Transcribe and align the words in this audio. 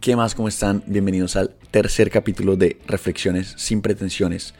¿Qué 0.00 0.14
más? 0.14 0.36
¿Cómo 0.36 0.46
están? 0.46 0.84
Bienvenidos 0.86 1.34
al 1.34 1.56
tercer 1.72 2.08
capítulo 2.08 2.54
de 2.54 2.78
Reflexiones 2.86 3.54
sin 3.56 3.82
pretensiones. 3.82 4.54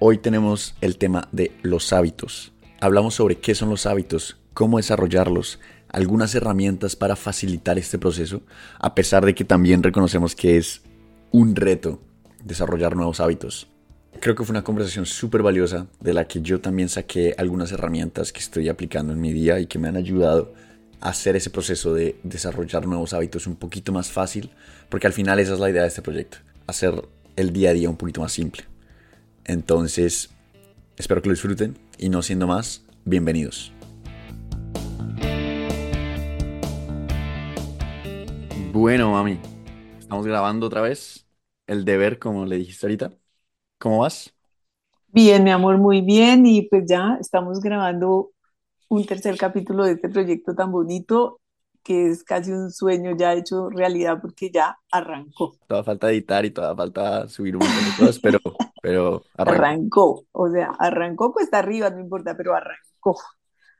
Hoy 0.00 0.18
tenemos 0.18 0.74
el 0.80 0.98
tema 0.98 1.28
de 1.30 1.52
los 1.62 1.92
hábitos. 1.92 2.52
Hablamos 2.80 3.14
sobre 3.14 3.38
qué 3.38 3.54
son 3.54 3.70
los 3.70 3.86
hábitos, 3.86 4.38
cómo 4.52 4.78
desarrollarlos, 4.78 5.60
algunas 5.88 6.34
herramientas 6.34 6.96
para 6.96 7.14
facilitar 7.14 7.78
este 7.78 8.00
proceso, 8.00 8.42
a 8.80 8.96
pesar 8.96 9.24
de 9.24 9.32
que 9.32 9.44
también 9.44 9.84
reconocemos 9.84 10.34
que 10.34 10.56
es 10.56 10.82
un 11.30 11.54
reto 11.54 12.00
desarrollar 12.42 12.96
nuevos 12.96 13.20
hábitos. 13.20 13.68
Creo 14.18 14.34
que 14.34 14.42
fue 14.42 14.54
una 14.54 14.64
conversación 14.64 15.06
súper 15.06 15.44
valiosa 15.44 15.86
de 16.00 16.14
la 16.14 16.26
que 16.26 16.42
yo 16.42 16.60
también 16.60 16.88
saqué 16.88 17.36
algunas 17.38 17.70
herramientas 17.70 18.32
que 18.32 18.40
estoy 18.40 18.68
aplicando 18.68 19.12
en 19.12 19.20
mi 19.20 19.32
día 19.32 19.60
y 19.60 19.66
que 19.66 19.78
me 19.78 19.86
han 19.86 19.96
ayudado 19.96 20.52
hacer 21.00 21.36
ese 21.36 21.50
proceso 21.50 21.94
de 21.94 22.18
desarrollar 22.22 22.86
nuevos 22.86 23.12
hábitos 23.12 23.46
un 23.46 23.56
poquito 23.56 23.92
más 23.92 24.10
fácil, 24.10 24.50
porque 24.88 25.06
al 25.06 25.12
final 25.12 25.38
esa 25.38 25.54
es 25.54 25.60
la 25.60 25.70
idea 25.70 25.82
de 25.82 25.88
este 25.88 26.02
proyecto, 26.02 26.38
hacer 26.66 27.08
el 27.36 27.52
día 27.52 27.70
a 27.70 27.72
día 27.72 27.88
un 27.88 27.96
poquito 27.96 28.20
más 28.20 28.32
simple. 28.32 28.64
Entonces, 29.44 30.30
espero 30.96 31.22
que 31.22 31.28
lo 31.28 31.34
disfruten 31.34 31.78
y 31.98 32.08
no 32.08 32.22
siendo 32.22 32.46
más, 32.46 32.84
bienvenidos. 33.04 33.72
Bueno, 38.72 39.10
mami, 39.10 39.38
estamos 39.98 40.26
grabando 40.26 40.66
otra 40.66 40.80
vez 40.80 41.26
el 41.66 41.84
deber, 41.84 42.18
como 42.18 42.46
le 42.46 42.56
dijiste 42.56 42.86
ahorita. 42.86 43.12
¿Cómo 43.78 44.00
vas? 44.00 44.34
Bien, 45.08 45.42
mi 45.42 45.50
amor, 45.50 45.78
muy 45.78 46.00
bien. 46.02 46.46
Y 46.46 46.62
pues 46.62 46.84
ya 46.86 47.16
estamos 47.20 47.60
grabando 47.60 48.30
un 48.90 49.06
tercer 49.06 49.38
capítulo 49.38 49.84
de 49.84 49.92
este 49.92 50.08
proyecto 50.08 50.54
tan 50.54 50.72
bonito 50.72 51.40
que 51.82 52.08
es 52.08 52.24
casi 52.24 52.50
un 52.50 52.70
sueño 52.70 53.16
ya 53.16 53.32
hecho 53.32 53.70
realidad 53.70 54.18
porque 54.20 54.50
ya 54.50 54.78
arrancó. 54.90 55.54
Toda 55.66 55.82
falta 55.84 56.10
editar 56.10 56.44
y 56.44 56.50
toda 56.50 56.76
falta 56.76 57.28
subir 57.28 57.56
un 57.56 57.62
montón 57.62 57.84
de 57.84 57.96
cosas, 57.96 58.18
pero, 58.18 58.38
pero 58.82 59.22
arrancó. 59.36 59.54
Arrancó, 59.54 60.24
o 60.32 60.50
sea, 60.50 60.72
arrancó 60.78 61.32
cuesta 61.32 61.60
arriba, 61.60 61.88
no 61.88 62.00
importa, 62.00 62.36
pero 62.36 62.54
arrancó. 62.54 63.16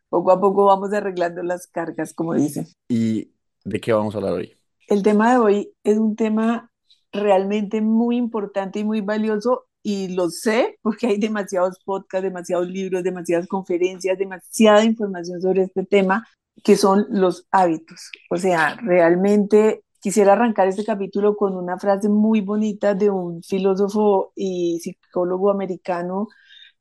Poco 0.09 0.31
a 0.31 0.41
poco 0.41 0.65
vamos 0.65 0.93
arreglando 0.93 1.43
las 1.43 1.67
cargas, 1.67 2.15
como 2.15 2.35
dicen. 2.35 2.67
¿Y 2.89 3.33
de 3.65 3.81
qué 3.81 3.93
vamos 3.93 4.15
a 4.15 4.19
hablar 4.19 4.35
hoy? 4.35 4.57
El 4.87 5.03
tema 5.03 5.33
de 5.33 5.39
hoy 5.39 5.73
es 5.85 5.99
un 5.99 6.17
tema 6.17 6.71
realmente 7.13 7.81
muy 7.81 8.17
importante 8.17 8.79
y 8.79 8.85
muy 8.85 9.01
valioso 9.01 9.67
y 9.83 10.09
lo 10.09 10.31
sé 10.31 10.79
porque 10.83 11.07
hay 11.07 11.19
demasiados 11.19 11.79
podcasts, 11.85 12.25
demasiados 12.25 12.69
libros, 12.69 13.03
demasiadas 13.03 13.47
conferencias, 13.47 14.19
demasiada 14.19 14.85
información 14.85 15.41
sobre 15.41 15.63
este 15.63 15.85
tema 15.85 16.27
que 16.63 16.77
son 16.77 17.07
los 17.11 17.47
hábitos. 17.51 18.11
O 18.31 18.37
sea, 18.37 18.77
realmente 18.83 19.85
quisiera 20.01 20.33
arrancar 20.33 20.69
este 20.69 20.85
capítulo 20.85 21.37
con 21.37 21.57
una 21.57 21.79
frase 21.79 22.09
muy 22.09 22.41
bonita 22.41 22.95
de 22.95 23.11
un 23.11 23.43
filósofo 23.43 24.33
y 24.35 24.81
psicólogo 24.81 25.51
americano 25.51 26.29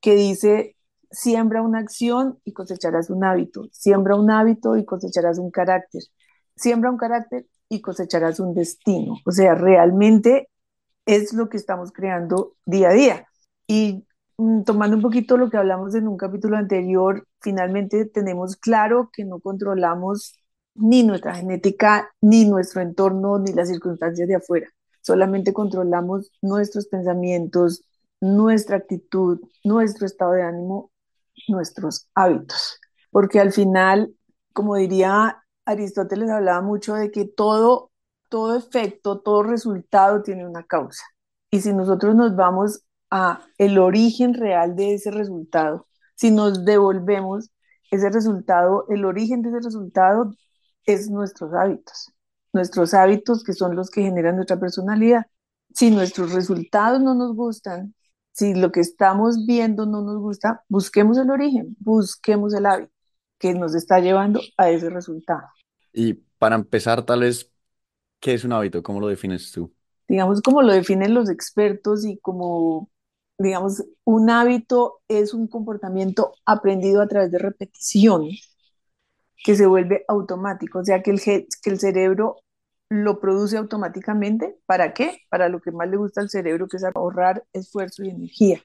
que 0.01 0.15
dice, 0.15 0.75
siembra 1.11 1.61
una 1.61 1.79
acción 1.79 2.39
y 2.45 2.53
cosecharás 2.53 3.09
un 3.09 3.23
hábito, 3.23 3.67
siembra 3.71 4.15
un 4.15 4.31
hábito 4.31 4.77
y 4.77 4.85
cosecharás 4.85 5.39
un 5.39 5.51
carácter, 5.51 6.03
siembra 6.55 6.91
un 6.91 6.97
carácter 6.97 7.45
y 7.67 7.81
cosecharás 7.81 8.39
un 8.39 8.53
destino. 8.53 9.15
O 9.25 9.31
sea, 9.31 9.55
realmente 9.55 10.49
es 11.09 11.33
lo 11.33 11.49
que 11.49 11.57
estamos 11.57 11.91
creando 11.91 12.55
día 12.65 12.89
a 12.89 12.93
día. 12.93 13.27
Y 13.67 14.05
mm, 14.37 14.63
tomando 14.63 14.95
un 14.95 15.01
poquito 15.01 15.37
lo 15.37 15.49
que 15.49 15.57
hablamos 15.57 15.95
en 15.95 16.07
un 16.07 16.17
capítulo 16.17 16.55
anterior, 16.55 17.27
finalmente 17.41 18.05
tenemos 18.05 18.55
claro 18.55 19.09
que 19.11 19.25
no 19.25 19.39
controlamos 19.39 20.35
ni 20.75 21.03
nuestra 21.03 21.33
genética, 21.33 22.11
ni 22.21 22.45
nuestro 22.45 22.81
entorno, 22.81 23.39
ni 23.39 23.53
las 23.53 23.69
circunstancias 23.69 24.27
de 24.27 24.35
afuera. 24.35 24.67
Solamente 25.01 25.51
controlamos 25.51 26.31
nuestros 26.43 26.85
pensamientos, 26.87 27.83
nuestra 28.21 28.77
actitud, 28.77 29.39
nuestro 29.63 30.05
estado 30.05 30.33
de 30.33 30.43
ánimo, 30.43 30.91
nuestros 31.47 32.07
hábitos. 32.13 32.79
Porque 33.09 33.39
al 33.39 33.51
final, 33.51 34.13
como 34.53 34.75
diría 34.75 35.43
Aristóteles, 35.65 36.29
hablaba 36.29 36.61
mucho 36.61 36.93
de 36.93 37.09
que 37.09 37.25
todo, 37.25 37.88
todo 38.29 38.55
efecto, 38.55 39.19
todo 39.19 39.43
resultado 39.43 40.21
tiene 40.21 40.47
una 40.47 40.63
causa. 40.63 41.03
Y 41.51 41.61
si 41.61 41.73
nosotros 41.73 42.15
nos 42.15 42.35
vamos 42.35 42.83
a 43.09 43.41
el 43.57 43.79
origen 43.79 44.33
real 44.33 44.75
de 44.75 44.93
ese 44.93 45.11
resultado, 45.11 45.87
si 46.15 46.31
nos 46.31 46.65
devolvemos 46.65 47.49
ese 47.91 48.09
resultado, 48.09 48.85
el 48.89 49.05
origen 49.05 49.41
de 49.41 49.49
ese 49.49 49.59
resultado 49.61 50.33
es 50.85 51.09
nuestros 51.09 51.53
hábitos, 51.53 52.11
nuestros 52.53 52.93
hábitos 52.93 53.43
que 53.43 53.53
son 53.53 53.75
los 53.75 53.89
que 53.89 54.03
generan 54.03 54.35
nuestra 54.35 54.59
personalidad. 54.59 55.25
Si 55.73 55.91
nuestros 55.91 56.33
resultados 56.33 57.01
no 57.01 57.15
nos 57.15 57.35
gustan, 57.35 57.95
si 58.31 58.53
lo 58.53 58.71
que 58.71 58.79
estamos 58.79 59.45
viendo 59.45 59.85
no 59.85 60.01
nos 60.01 60.17
gusta, 60.19 60.63
busquemos 60.69 61.17
el 61.17 61.29
origen, 61.29 61.75
busquemos 61.79 62.53
el 62.53 62.65
hábito 62.65 62.91
que 63.37 63.53
nos 63.53 63.73
está 63.73 63.99
llevando 63.99 64.41
a 64.57 64.69
ese 64.69 64.89
resultado. 64.89 65.47
Y 65.93 66.13
para 66.37 66.55
empezar, 66.55 67.05
tal 67.05 67.21
vez, 67.21 67.51
¿qué 68.19 68.33
es 68.33 68.43
un 68.43 68.53
hábito? 68.53 68.83
¿Cómo 68.83 68.99
lo 68.99 69.07
defines 69.07 69.51
tú? 69.51 69.73
Digamos 70.07 70.41
como 70.41 70.61
lo 70.61 70.73
definen 70.73 71.13
los 71.13 71.29
expertos 71.29 72.05
y 72.05 72.17
como 72.19 72.89
digamos, 73.39 73.85
un 74.03 74.29
hábito 74.29 74.99
es 75.07 75.33
un 75.33 75.47
comportamiento 75.47 76.33
aprendido 76.45 77.01
a 77.01 77.07
través 77.07 77.31
de 77.31 77.39
repetición 77.39 78.27
que 79.43 79.55
se 79.55 79.65
vuelve 79.65 80.03
automático, 80.07 80.79
o 80.79 80.83
sea, 80.83 81.01
que 81.01 81.11
el, 81.11 81.21
que 81.21 81.47
el 81.65 81.79
cerebro 81.79 82.37
lo 82.89 83.19
produce 83.19 83.57
automáticamente. 83.57 84.57
¿Para 84.65 84.93
qué? 84.93 85.19
Para 85.29 85.49
lo 85.49 85.61
que 85.61 85.71
más 85.71 85.89
le 85.89 85.97
gusta 85.97 86.21
al 86.21 86.29
cerebro, 86.29 86.67
que 86.67 86.77
es 86.77 86.83
ahorrar 86.83 87.45
esfuerzo 87.53 88.03
y 88.03 88.09
energía. 88.09 88.61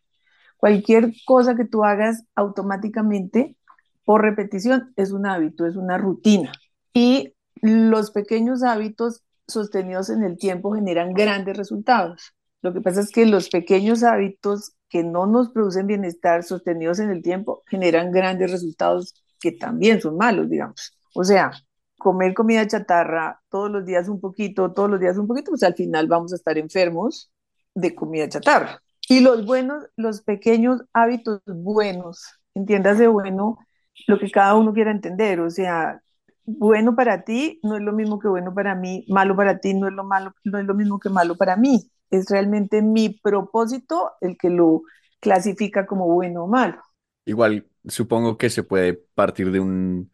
Cualquier 0.58 1.12
cosa 1.26 1.56
que 1.56 1.66
tú 1.66 1.84
hagas 1.84 2.24
automáticamente 2.36 3.56
por 4.04 4.22
repetición 4.22 4.92
es 4.96 5.12
un 5.12 5.26
hábito, 5.26 5.66
es 5.66 5.76
una 5.76 5.98
rutina. 5.98 6.52
Y 6.94 7.34
los 7.62 8.12
pequeños 8.12 8.62
hábitos 8.62 9.23
sostenidos 9.46 10.10
en 10.10 10.22
el 10.22 10.38
tiempo 10.38 10.72
generan 10.72 11.12
grandes 11.14 11.56
resultados. 11.56 12.34
Lo 12.62 12.72
que 12.72 12.80
pasa 12.80 13.00
es 13.00 13.10
que 13.10 13.26
los 13.26 13.50
pequeños 13.50 14.02
hábitos 14.02 14.74
que 14.88 15.04
no 15.04 15.26
nos 15.26 15.50
producen 15.50 15.86
bienestar 15.86 16.44
sostenidos 16.44 16.98
en 16.98 17.10
el 17.10 17.22
tiempo 17.22 17.62
generan 17.66 18.10
grandes 18.10 18.50
resultados 18.50 19.14
que 19.40 19.52
también 19.52 20.00
son 20.00 20.16
malos, 20.16 20.48
digamos. 20.48 20.96
O 21.14 21.24
sea, 21.24 21.52
comer 21.98 22.34
comida 22.34 22.66
chatarra 22.66 23.42
todos 23.50 23.70
los 23.70 23.84
días 23.84 24.08
un 24.08 24.20
poquito, 24.20 24.72
todos 24.72 24.90
los 24.90 25.00
días 25.00 25.18
un 25.18 25.26
poquito, 25.26 25.50
pues 25.50 25.62
al 25.62 25.74
final 25.74 26.06
vamos 26.06 26.32
a 26.32 26.36
estar 26.36 26.56
enfermos 26.58 27.30
de 27.74 27.94
comida 27.94 28.28
chatarra. 28.28 28.80
Y 29.08 29.20
los 29.20 29.44
buenos, 29.44 29.84
los 29.96 30.22
pequeños 30.22 30.82
hábitos 30.92 31.42
buenos, 31.46 32.40
entiéndase 32.54 33.06
bueno, 33.06 33.58
lo 34.06 34.18
que 34.18 34.30
cada 34.30 34.54
uno 34.54 34.72
quiera 34.72 34.90
entender, 34.90 35.40
o 35.40 35.50
sea, 35.50 36.00
bueno 36.46 36.94
para 36.96 37.24
ti 37.24 37.60
no 37.62 37.76
es 37.76 37.82
lo 37.82 37.92
mismo 37.92 38.18
que 38.18 38.28
bueno 38.28 38.54
para 38.54 38.74
mí, 38.74 39.04
malo 39.08 39.36
para 39.36 39.58
ti 39.60 39.74
no 39.74 39.88
es 39.88 39.94
lo 39.94 40.04
malo, 40.04 40.34
no 40.44 40.58
es 40.58 40.64
lo 40.66 40.74
mismo 40.74 40.98
que 41.00 41.10
malo 41.10 41.36
para 41.36 41.56
mí 41.56 41.90
es 42.10 42.26
realmente 42.30 42.82
mi 42.82 43.08
propósito 43.10 44.12
el 44.20 44.36
que 44.38 44.50
lo 44.50 44.82
clasifica 45.20 45.86
como 45.86 46.06
bueno 46.08 46.44
o 46.44 46.48
malo. 46.48 46.80
Igual, 47.26 47.66
supongo 47.88 48.36
que 48.36 48.50
se 48.50 48.62
puede 48.64 48.94
partir 48.94 49.50
de 49.50 49.60
un 49.60 50.12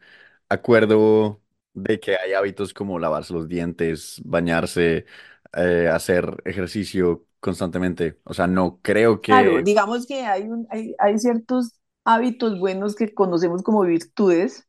acuerdo 0.49 1.43
de 1.75 1.99
que 2.01 2.17
hay 2.17 2.35
hábitos 2.35 2.73
como 2.75 2.99
lavarse 3.01 3.33
los 3.35 3.49
dientes, 3.49 4.21
bañarse, 4.25 5.07
eh, 5.55 5.89
hacer 5.93 6.41
ejercicio 6.45 7.27
constantemente. 7.41 8.21
O 8.25 8.35
sea, 8.35 8.47
no 8.47 8.81
creo 8.83 9.21
Claro, 9.29 9.61
que... 9.61 9.63
digamos 9.63 10.07
que 10.07 10.23
hay, 10.27 10.43
un, 10.49 10.67
hay, 10.71 10.95
hay 10.99 11.19
ciertos 11.19 11.73
hábitos 12.05 12.59
buenos 12.59 12.97
que 12.97 13.15
conocemos 13.15 13.63
como 13.63 13.83
virtudes. 13.83 14.67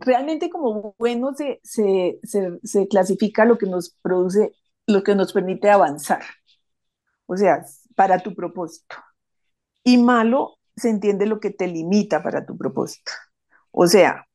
Realmente 0.00 0.50
como 0.50 0.94
bueno 0.98 1.34
se, 1.34 1.60
se, 1.62 2.18
se, 2.22 2.58
se 2.62 2.88
clasifica 2.88 3.44
lo 3.44 3.58
que 3.58 3.66
nos 3.66 3.96
produce, 4.02 4.52
lo 4.86 5.02
que 5.02 5.14
nos 5.14 5.32
permite 5.32 5.70
avanzar 5.70 6.22
o 7.26 7.36
sea, 7.36 7.64
para 7.94 8.20
tu 8.20 8.34
propósito. 8.34 8.96
Y 9.84 9.98
malo 9.98 10.56
se 10.76 10.90
entiende 10.90 11.26
lo 11.26 11.40
que 11.40 11.50
te 11.50 11.66
limita 11.66 12.22
para 12.22 12.46
tu 12.46 12.56
propósito. 12.56 13.12
O 13.70 13.86
sea, 13.86 14.26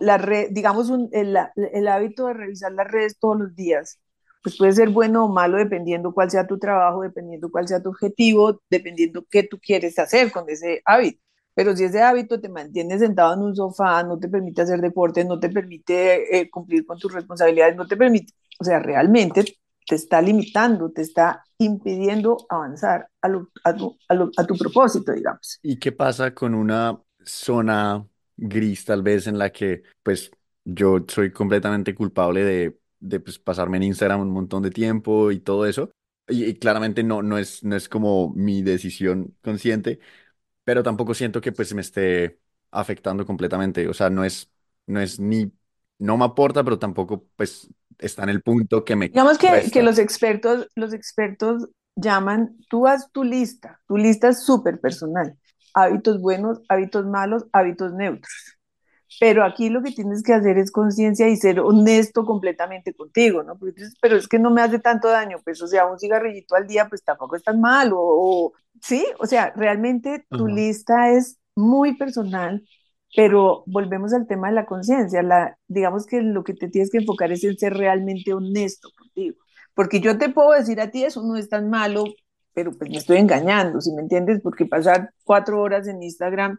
la 0.00 0.18
red, 0.18 0.48
digamos, 0.50 0.90
el, 1.12 1.36
el, 1.56 1.88
hábito 1.88 2.26
de 2.26 2.34
revisar 2.34 2.72
las 2.72 2.90
redes 2.90 3.18
todos 3.18 3.38
los 3.38 3.54
días, 3.54 4.00
pues 4.42 4.56
puede 4.58 4.72
ser 4.72 4.90
bueno 4.90 5.24
o 5.24 5.28
malo 5.28 5.56
dependiendo 5.56 6.12
cuál 6.12 6.30
sea 6.30 6.46
tu 6.46 6.58
trabajo, 6.58 7.02
dependiendo 7.02 7.50
cuál 7.50 7.68
sea 7.68 7.82
tu 7.82 7.90
objetivo, 7.90 8.60
dependiendo 8.68 9.24
qué 9.30 9.44
tú 9.44 9.58
quieres 9.60 9.98
hacer 9.98 10.32
con 10.32 10.48
ese 10.50 10.82
hábito. 10.84 11.22
Pero 11.54 11.76
si 11.76 11.84
ese 11.84 12.02
hábito 12.02 12.40
te 12.40 12.48
mantiene 12.48 12.98
sentado 12.98 13.34
en 13.34 13.40
un 13.40 13.54
sofá, 13.54 14.02
no 14.02 14.18
te 14.18 14.28
permite 14.28 14.62
hacer 14.62 14.80
deporte, 14.80 15.24
no 15.24 15.38
te 15.38 15.50
permite 15.50 16.38
eh, 16.38 16.50
cumplir 16.50 16.86
con 16.86 16.98
tus 16.98 17.12
responsabilidades, 17.12 17.76
no 17.76 17.86
te 17.86 17.96
permite, 17.96 18.32
o 18.58 18.64
sea, 18.64 18.78
realmente 18.78 19.44
te 19.86 19.94
está 19.94 20.22
limitando, 20.22 20.90
te 20.90 21.02
está 21.02 21.44
impidiendo 21.58 22.38
avanzar 22.48 23.08
a, 23.20 23.28
a, 23.64 23.74
tu, 23.74 23.96
a, 24.08 24.46
tu, 24.46 24.56
propósito, 24.56 25.12
digamos. 25.12 25.58
¿Y 25.62 25.78
qué 25.78 25.92
pasa 25.92 26.32
con 26.34 26.54
una 26.54 26.98
zona 27.24 28.06
gris 28.36 28.84
tal 28.84 29.02
vez 29.02 29.26
en 29.26 29.38
la 29.38 29.50
que 29.50 29.82
pues 30.02 30.30
yo 30.64 31.04
soy 31.06 31.32
completamente 31.32 31.94
culpable 31.94 32.44
de 32.44 32.82
de 33.02 33.20
pues, 33.20 33.38
pasarme 33.38 33.76
en 33.76 33.82
Instagram 33.84 34.20
un 34.20 34.30
montón 34.30 34.62
de 34.62 34.70
tiempo 34.70 35.30
y 35.32 35.40
todo 35.40 35.66
eso. 35.66 35.90
Y, 36.28 36.54
claramente 36.54 37.02
no, 37.02 37.22
no 37.22 37.36
es, 37.36 37.62
no 37.64 37.76
es 37.76 37.88
como 37.88 38.32
mi 38.34 38.62
decisión 38.62 39.36
consciente, 39.42 39.98
pero 40.64 40.82
tampoco 40.82 41.14
siento 41.14 41.40
que 41.40 41.52
pues 41.52 41.74
me 41.74 41.80
esté 41.80 42.38
afectando 42.70 43.26
completamente. 43.26 43.88
O 43.88 43.94
sea, 43.94 44.10
no 44.10 44.24
es, 44.24 44.50
no 44.86 45.00
es 45.00 45.20
ni, 45.20 45.52
no 45.98 46.16
me 46.16 46.24
aporta, 46.24 46.64
pero 46.64 46.78
tampoco 46.78 47.26
pues 47.36 47.68
está 47.98 48.24
en 48.24 48.30
el 48.30 48.42
punto 48.42 48.84
que 48.84 48.96
me 48.96 49.06
Digamos 49.06 49.38
que, 49.38 49.70
que 49.72 49.82
los 49.82 49.98
expertos, 49.98 50.68
los 50.74 50.92
expertos 50.92 51.68
llaman, 51.96 52.56
tú 52.68 52.86
haz 52.86 53.10
tu 53.12 53.24
lista, 53.24 53.80
tu 53.86 53.96
lista 53.96 54.28
es 54.28 54.42
súper 54.44 54.80
personal, 54.80 55.36
hábitos 55.74 56.20
buenos, 56.20 56.60
hábitos 56.68 57.06
malos, 57.06 57.46
hábitos 57.52 57.92
neutros. 57.92 58.32
Pero 59.20 59.44
aquí 59.44 59.68
lo 59.68 59.82
que 59.82 59.92
tienes 59.92 60.22
que 60.22 60.32
hacer 60.32 60.58
es 60.58 60.70
conciencia 60.70 61.28
y 61.28 61.36
ser 61.36 61.60
honesto 61.60 62.24
completamente 62.24 62.94
contigo, 62.94 63.42
¿no? 63.42 63.58
Porque 63.58 63.80
dices, 63.80 63.96
pero 64.00 64.16
es 64.16 64.28
que 64.28 64.38
no 64.38 64.50
me 64.50 64.62
hace 64.62 64.78
tanto 64.78 65.08
daño, 65.08 65.38
pues, 65.44 65.62
o 65.62 65.66
sea, 65.66 65.86
un 65.86 65.98
cigarrillito 65.98 66.54
al 66.54 66.66
día, 66.66 66.88
pues 66.88 67.04
tampoco 67.04 67.36
es 67.36 67.42
tan 67.42 67.60
malo, 67.60 67.96
o, 67.98 68.52
sí, 68.80 69.04
o 69.18 69.26
sea, 69.26 69.52
realmente 69.56 70.26
tu 70.28 70.46
lista 70.46 71.10
es 71.10 71.38
muy 71.54 71.96
personal, 71.96 72.66
pero 73.14 73.62
volvemos 73.66 74.12
al 74.12 74.26
tema 74.26 74.48
de 74.48 74.54
la 74.54 74.66
conciencia, 74.66 75.22
la, 75.22 75.58
digamos 75.68 76.06
que 76.06 76.22
lo 76.22 76.44
que 76.44 76.54
te 76.54 76.68
tienes 76.68 76.90
que 76.90 76.98
enfocar 76.98 77.30
es 77.32 77.44
en 77.44 77.58
ser 77.58 77.74
realmente 77.74 78.32
honesto 78.32 78.88
contigo, 78.98 79.36
porque 79.74 80.00
yo 80.00 80.18
te 80.18 80.30
puedo 80.30 80.52
decir 80.52 80.80
a 80.80 80.90
ti, 80.90 81.04
eso 81.04 81.22
no 81.22 81.36
es 81.36 81.48
tan 81.48 81.70
malo, 81.70 82.04
pero 82.54 82.72
pues 82.72 82.90
me 82.90 82.98
estoy 82.98 83.18
engañando, 83.18 83.80
si 83.80 83.92
me 83.92 84.02
entiendes? 84.02 84.40
Porque 84.42 84.66
pasar 84.66 85.12
cuatro 85.24 85.60
horas 85.60 85.86
en 85.88 86.02
Instagram 86.02 86.58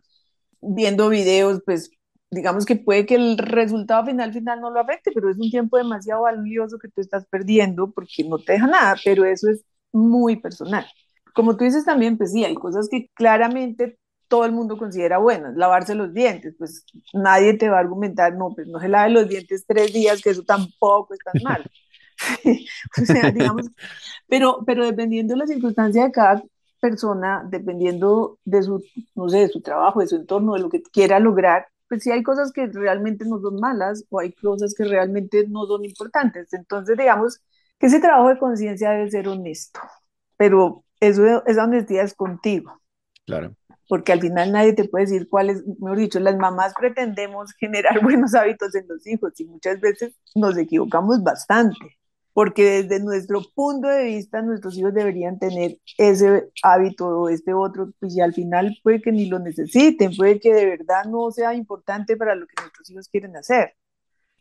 viendo 0.62 1.10
videos, 1.10 1.62
pues 1.66 1.92
digamos 2.34 2.66
que 2.66 2.76
puede 2.76 3.06
que 3.06 3.16
el 3.16 3.38
resultado 3.38 4.06
final 4.06 4.34
final 4.34 4.62
no 4.62 4.72
lo 4.72 4.80
afecte, 4.80 5.12
pero 5.14 5.30
es 5.30 5.38
un 5.38 5.50
tiempo 5.50 5.78
demasiado 5.78 6.24
valioso 6.24 6.80
que 6.80 6.90
tú 6.90 7.02
estás 7.02 7.26
perdiendo 7.28 7.92
porque 7.92 8.24
no 8.24 8.38
te 8.40 8.54
deja 8.54 8.68
nada, 8.68 8.96
pero 9.04 9.26
eso 9.26 9.50
es 9.50 9.64
muy 9.92 10.38
personal. 10.38 10.86
Como 11.34 11.58
tú 11.58 11.64
dices 11.64 11.86
también, 11.86 12.18
pues 12.18 12.32
sí, 12.32 12.44
hay 12.44 12.56
cosas 12.56 12.88
que 12.90 13.10
claramente 13.14 13.98
todo 14.28 14.46
el 14.46 14.52
mundo 14.52 14.78
considera 14.78 15.20
buenas, 15.20 15.56
lavarse 15.56 15.96
los 15.96 16.14
dientes, 16.14 16.56
pues 16.58 16.86
nadie 17.14 17.54
te 17.56 17.70
va 17.70 17.78
a 17.78 17.82
argumentar, 17.82 18.36
no, 18.36 18.54
pues 18.56 18.68
no 18.68 18.80
se 18.80 18.90
lave 18.90 19.12
los 19.12 19.30
dientes 19.30 19.66
tres 19.68 19.94
días, 19.94 20.22
que 20.22 20.32
eso 20.32 20.44
tampoco 20.44 21.14
es 21.14 21.20
tan 21.20 21.42
malo. 21.44 21.66
o 23.02 23.06
sea, 23.06 23.32
digamos, 23.32 23.68
pero, 24.28 24.64
pero 24.66 24.86
dependiendo 24.86 25.34
de 25.34 25.40
la 25.40 25.48
circunstancia 25.48 26.06
de 26.06 26.12
cada 26.12 26.44
persona, 26.80 27.48
dependiendo 27.50 28.40
de 28.44 28.64
su, 28.64 28.84
no 29.16 29.30
sé, 29.30 29.40
de 29.40 29.48
su 29.50 29.62
trabajo, 29.62 30.02
de 30.02 30.08
su 30.08 30.16
entorno, 30.18 30.54
de 30.54 30.60
lo 30.62 30.70
que 30.70 30.82
quiera 30.82 31.20
lograr, 31.20 31.68
pues 31.88 32.04
sí 32.04 32.12
hay 32.12 32.24
cosas 32.24 32.52
que 32.52 32.68
realmente 32.68 33.26
no 33.26 33.40
son 33.40 33.56
malas 33.60 34.06
o 34.10 34.20
hay 34.20 34.34
cosas 34.34 34.74
que 34.76 34.86
realmente 34.86 35.46
no 35.48 35.66
son 35.66 35.86
importantes. 35.86 36.54
Entonces, 36.54 36.98
digamos 36.98 37.42
que 37.80 37.88
ese 37.88 38.00
trabajo 38.00 38.30
de 38.30 38.40
conciencia 38.40 38.92
debe 38.92 39.10
ser 39.12 39.28
honesto, 39.28 39.80
pero 40.38 40.84
eso, 41.00 41.46
esa 41.46 41.64
honestidad 41.66 42.06
es 42.06 42.14
contigo. 42.14 42.82
Claro. 43.26 43.56
Porque 43.90 44.14
al 44.14 44.22
final 44.22 44.52
nadie 44.52 44.74
te 44.74 44.88
puede 44.88 45.06
decir 45.06 45.28
cuál 45.30 45.50
es, 45.50 45.64
mejor 45.80 45.98
dicho, 45.98 46.20
las 46.20 46.38
mamás 46.38 46.74
pretendemos 46.80 47.54
generar 47.54 48.02
buenos 48.04 48.34
hábitos 48.34 48.74
en 48.76 48.88
los 48.88 49.06
hijos 49.06 49.40
y 49.40 49.46
muchas 49.46 49.80
veces 49.80 50.16
nos 50.36 50.58
equivocamos 50.58 51.22
bastante 51.24 51.98
porque 52.34 52.84
desde 52.84 53.04
nuestro 53.04 53.42
punto 53.54 53.88
de 53.88 54.06
vista 54.06 54.42
nuestros 54.42 54.78
hijos 54.78 54.94
deberían 54.94 55.38
tener 55.40 55.78
ese 55.98 56.50
hábito 56.64 57.08
o 57.08 57.30
este 57.30 57.54
otro, 57.54 57.92
pues 58.00 58.16
y 58.16 58.22
al 58.22 58.34
final 58.34 58.76
puede 58.84 59.02
que 59.02 59.12
ni 59.12 59.28
lo 59.28 59.40
necesiten, 59.40 60.16
puede 60.16 60.40
que 60.40 60.54
de 60.54 60.66
verdad 60.66 61.06
no 61.06 61.32
sea 61.32 61.54
importante 61.54 62.18
para 62.18 62.36
lo 62.36 62.48
que 62.48 62.56
nuestros 62.60 62.90
hijos 62.90 63.08
quieren 63.08 63.36
hacer. 63.38 63.76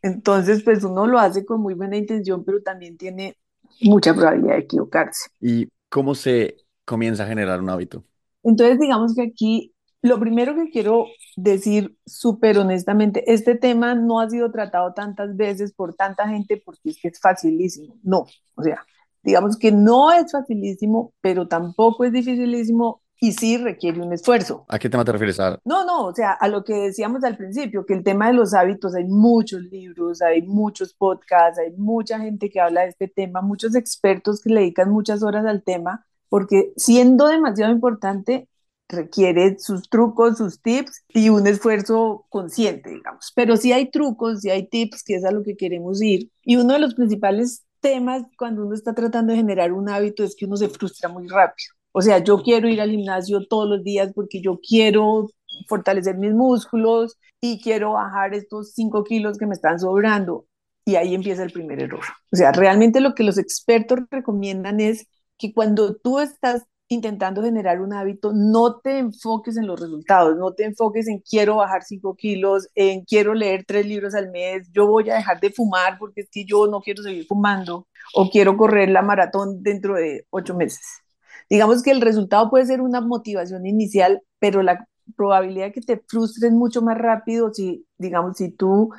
Entonces, 0.00 0.62
pues 0.64 0.82
uno 0.82 1.06
lo 1.06 1.18
hace 1.18 1.44
con 1.44 1.60
muy 1.60 1.74
buena 1.74 1.96
intención, 1.96 2.44
pero 2.44 2.62
también 2.62 2.96
tiene 2.96 3.36
mucha 3.82 4.14
probabilidad 4.14 4.54
de 4.54 4.60
equivocarse. 4.60 5.30
¿Y 5.40 5.68
cómo 5.88 6.14
se 6.14 6.56
comienza 6.84 7.24
a 7.24 7.28
generar 7.28 7.60
un 7.60 7.70
hábito? 7.70 8.04
Entonces, 8.42 8.80
digamos 8.80 9.14
que 9.14 9.22
aquí 9.22 9.71
lo 10.02 10.18
primero 10.18 10.54
que 10.54 10.70
quiero 10.70 11.06
decir 11.36 11.96
súper 12.04 12.58
honestamente, 12.58 13.32
este 13.32 13.54
tema 13.54 13.94
no 13.94 14.20
ha 14.20 14.28
sido 14.28 14.50
tratado 14.50 14.92
tantas 14.92 15.36
veces 15.36 15.72
por 15.72 15.94
tanta 15.94 16.28
gente 16.28 16.60
porque 16.64 16.90
es 16.90 17.00
que 17.00 17.08
es 17.08 17.20
facilísimo. 17.20 17.96
No, 18.02 18.26
o 18.56 18.62
sea, 18.62 18.84
digamos 19.22 19.56
que 19.56 19.70
no 19.70 20.12
es 20.12 20.32
facilísimo, 20.32 21.14
pero 21.20 21.46
tampoco 21.46 22.04
es 22.04 22.12
dificilísimo 22.12 23.02
y 23.20 23.30
sí 23.30 23.56
requiere 23.56 24.02
un 24.02 24.12
esfuerzo. 24.12 24.64
¿A 24.68 24.80
qué 24.80 24.90
tema 24.90 25.04
te 25.04 25.12
refieres? 25.12 25.38
A... 25.38 25.56
No, 25.64 25.84
no, 25.84 26.06
o 26.06 26.14
sea, 26.14 26.32
a 26.32 26.48
lo 26.48 26.64
que 26.64 26.74
decíamos 26.74 27.22
al 27.22 27.36
principio, 27.36 27.86
que 27.86 27.94
el 27.94 28.02
tema 28.02 28.26
de 28.26 28.32
los 28.32 28.52
hábitos, 28.52 28.96
hay 28.96 29.04
muchos 29.04 29.62
libros, 29.62 30.20
hay 30.20 30.42
muchos 30.42 30.92
podcasts, 30.92 31.60
hay 31.60 31.70
mucha 31.76 32.18
gente 32.18 32.50
que 32.50 32.58
habla 32.58 32.80
de 32.80 32.88
este 32.88 33.06
tema, 33.06 33.40
muchos 33.40 33.76
expertos 33.76 34.42
que 34.42 34.50
le 34.50 34.62
dedican 34.62 34.90
muchas 34.90 35.22
horas 35.22 35.46
al 35.46 35.62
tema, 35.62 36.04
porque 36.28 36.72
siendo 36.76 37.28
demasiado 37.28 37.70
importante, 37.70 38.48
requiere 38.92 39.58
sus 39.58 39.88
trucos, 39.88 40.38
sus 40.38 40.60
tips 40.60 41.04
y 41.08 41.28
un 41.30 41.46
esfuerzo 41.46 42.26
consciente, 42.28 42.90
digamos. 42.90 43.32
Pero 43.34 43.56
sí 43.56 43.72
hay 43.72 43.90
trucos, 43.90 44.42
sí 44.42 44.50
hay 44.50 44.68
tips, 44.68 45.02
que 45.02 45.16
es 45.16 45.24
a 45.24 45.32
lo 45.32 45.42
que 45.42 45.56
queremos 45.56 46.02
ir. 46.02 46.30
Y 46.44 46.56
uno 46.56 46.74
de 46.74 46.78
los 46.78 46.94
principales 46.94 47.64
temas 47.80 48.22
cuando 48.38 48.64
uno 48.64 48.74
está 48.74 48.94
tratando 48.94 49.32
de 49.32 49.38
generar 49.38 49.72
un 49.72 49.88
hábito 49.88 50.22
es 50.22 50.36
que 50.36 50.46
uno 50.46 50.56
se 50.56 50.68
frustra 50.68 51.08
muy 51.08 51.26
rápido. 51.28 51.74
O 51.92 52.00
sea, 52.00 52.18
yo 52.18 52.42
quiero 52.42 52.68
ir 52.68 52.80
al 52.80 52.90
gimnasio 52.90 53.46
todos 53.46 53.68
los 53.68 53.84
días 53.84 54.12
porque 54.14 54.40
yo 54.40 54.60
quiero 54.66 55.28
fortalecer 55.68 56.16
mis 56.16 56.32
músculos 56.32 57.18
y 57.40 57.60
quiero 57.60 57.92
bajar 57.92 58.34
estos 58.34 58.72
5 58.72 59.04
kilos 59.04 59.36
que 59.38 59.46
me 59.46 59.54
están 59.54 59.78
sobrando. 59.78 60.46
Y 60.84 60.96
ahí 60.96 61.14
empieza 61.14 61.42
el 61.42 61.52
primer 61.52 61.80
error. 61.82 62.04
O 62.32 62.36
sea, 62.36 62.52
realmente 62.52 63.00
lo 63.00 63.14
que 63.14 63.24
los 63.24 63.38
expertos 63.38 64.00
recomiendan 64.10 64.80
es 64.80 65.06
que 65.38 65.52
cuando 65.52 65.96
tú 65.96 66.18
estás 66.18 66.62
intentando 66.92 67.42
generar 67.42 67.80
un 67.80 67.92
hábito, 67.92 68.32
no 68.32 68.80
te 68.80 68.98
enfoques 68.98 69.56
en 69.56 69.66
los 69.66 69.80
resultados, 69.80 70.36
no 70.36 70.52
te 70.52 70.64
enfoques 70.64 71.08
en 71.08 71.20
quiero 71.20 71.56
bajar 71.56 71.82
5 71.84 72.14
kilos, 72.16 72.68
en 72.74 73.04
quiero 73.04 73.34
leer 73.34 73.64
tres 73.66 73.86
libros 73.86 74.14
al 74.14 74.30
mes, 74.30 74.68
yo 74.72 74.86
voy 74.86 75.10
a 75.10 75.16
dejar 75.16 75.40
de 75.40 75.50
fumar 75.50 75.98
porque 75.98 76.22
es 76.22 76.30
que 76.30 76.44
yo 76.44 76.66
no 76.66 76.80
quiero 76.80 77.02
seguir 77.02 77.26
fumando 77.26 77.88
o 78.14 78.30
quiero 78.30 78.56
correr 78.56 78.90
la 78.90 79.02
maratón 79.02 79.62
dentro 79.62 79.94
de 79.94 80.26
ocho 80.30 80.54
meses. 80.54 81.02
Digamos 81.48 81.82
que 81.82 81.90
el 81.90 82.00
resultado 82.00 82.50
puede 82.50 82.66
ser 82.66 82.80
una 82.80 83.00
motivación 83.00 83.66
inicial, 83.66 84.22
pero 84.38 84.62
la 84.62 84.86
probabilidad 85.16 85.66
de 85.66 85.72
que 85.72 85.80
te 85.80 86.02
frustres 86.06 86.52
mucho 86.52 86.82
más 86.82 86.98
rápido 86.98 87.52
si, 87.52 87.86
digamos, 87.98 88.36
si 88.36 88.50
tú 88.50 88.90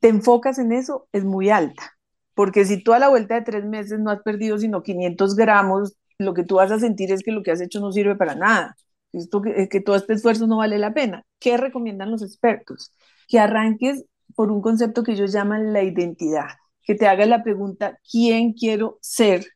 te 0.00 0.08
enfocas 0.08 0.58
en 0.58 0.72
eso 0.72 1.08
es 1.12 1.24
muy 1.24 1.50
alta. 1.50 1.96
Porque 2.34 2.64
si 2.64 2.82
tú 2.82 2.92
a 2.92 2.98
la 2.98 3.08
vuelta 3.08 3.34
de 3.34 3.42
tres 3.42 3.64
meses 3.64 4.00
no 4.00 4.10
has 4.10 4.22
perdido 4.22 4.58
sino 4.58 4.82
500 4.82 5.36
gramos 5.36 5.94
lo 6.18 6.34
que 6.34 6.44
tú 6.44 6.56
vas 6.56 6.70
a 6.70 6.78
sentir 6.78 7.12
es 7.12 7.22
que 7.22 7.32
lo 7.32 7.42
que 7.42 7.50
has 7.50 7.60
hecho 7.60 7.80
no 7.80 7.92
sirve 7.92 8.16
para 8.16 8.34
nada, 8.34 8.76
Esto, 9.12 9.42
que, 9.42 9.80
todo 9.80 9.96
este 9.96 10.14
esfuerzo 10.14 10.46
no 10.46 10.58
vale 10.58 10.78
la 10.78 10.94
pena. 10.94 11.24
¿Qué 11.38 11.56
recomiendan 11.56 12.10
los 12.10 12.22
expertos? 12.22 12.92
Que 13.28 13.38
arranques 13.38 14.04
por 14.34 14.50
un 14.50 14.62
concepto 14.62 15.02
que 15.02 15.12
ellos 15.12 15.32
llaman 15.32 15.72
la 15.72 15.82
identidad, 15.82 16.48
que 16.84 16.94
te 16.94 17.06
hagas 17.06 17.28
la 17.28 17.42
pregunta, 17.42 17.98
¿quién 18.10 18.52
quiero 18.54 18.98
ser? 19.02 19.46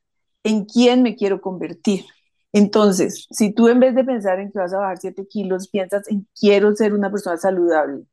¿En 0.45 0.65
quién 0.65 1.03
me 1.03 1.17
quiero 1.17 1.41
convertir? 1.41 2.05
Entonces, 2.53 3.27
si 3.31 3.53
tú 3.53 3.69
en 3.69 3.81
vez 3.81 3.95
de 3.95 4.05
pensar 4.05 4.41
en 4.41 4.51
que 4.51 4.59
vas 4.59 4.73
a 4.73 4.79
bajar 4.79 4.99
7 4.99 5.27
kilos, 5.29 5.69
piensas 5.69 6.09
en 6.09 6.27
quiero 6.39 6.75
ser 6.75 6.95
una 6.95 7.11
persona 7.11 7.37
saludable, 7.37 8.05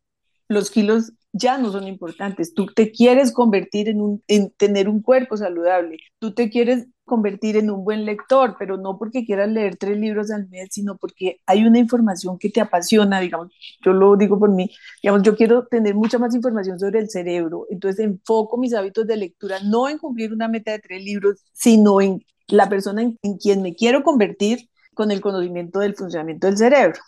los 0.47 0.71
kilos 0.71 1.13
ya 1.33 1.57
no 1.57 1.71
son 1.71 1.87
importantes. 1.87 2.53
Tú 2.53 2.67
te 2.67 2.91
quieres 2.91 3.31
convertir 3.31 3.89
en, 3.89 4.01
un, 4.01 4.23
en 4.27 4.51
tener 4.51 4.87
un 4.87 5.01
cuerpo 5.01 5.35
saludable. 5.35 5.97
Tú 6.19 6.33
te 6.33 6.49
quieres 6.49 6.87
convertir 7.05 7.57
en 7.57 7.69
un 7.69 7.83
buen 7.83 8.05
lector, 8.05 8.55
pero 8.57 8.77
no 8.77 8.97
porque 8.97 9.25
quieras 9.25 9.49
leer 9.49 9.75
tres 9.75 9.97
libros 9.97 10.31
al 10.31 10.47
mes, 10.49 10.69
sino 10.71 10.97
porque 10.97 11.41
hay 11.45 11.65
una 11.65 11.79
información 11.79 12.37
que 12.37 12.49
te 12.49 12.61
apasiona, 12.61 13.19
digamos, 13.19 13.51
yo 13.83 13.93
lo 13.93 14.15
digo 14.15 14.39
por 14.39 14.49
mí, 14.51 14.71
digamos, 15.01 15.23
yo 15.23 15.35
quiero 15.35 15.65
tener 15.67 15.95
mucha 15.95 16.17
más 16.17 16.33
información 16.33 16.79
sobre 16.79 16.99
el 16.99 17.09
cerebro, 17.09 17.65
entonces 17.69 18.05
enfoco 18.05 18.57
mis 18.57 18.73
hábitos 18.73 19.05
de 19.05 19.17
lectura 19.17 19.57
no 19.65 19.89
en 19.89 19.97
cumplir 19.97 20.31
una 20.33 20.47
meta 20.47 20.71
de 20.71 20.79
tres 20.79 21.03
libros, 21.03 21.41
sino 21.51 21.99
en 21.99 22.23
la 22.47 22.69
persona 22.69 23.01
en, 23.01 23.17
en 23.21 23.37
quien 23.37 23.61
me 23.61 23.75
quiero 23.75 24.03
convertir 24.03 24.69
con 24.93 25.11
el 25.11 25.21
conocimiento 25.21 25.79
del 25.79 25.95
funcionamiento 25.95 26.47
del 26.47 26.57
cerebro. 26.57 26.99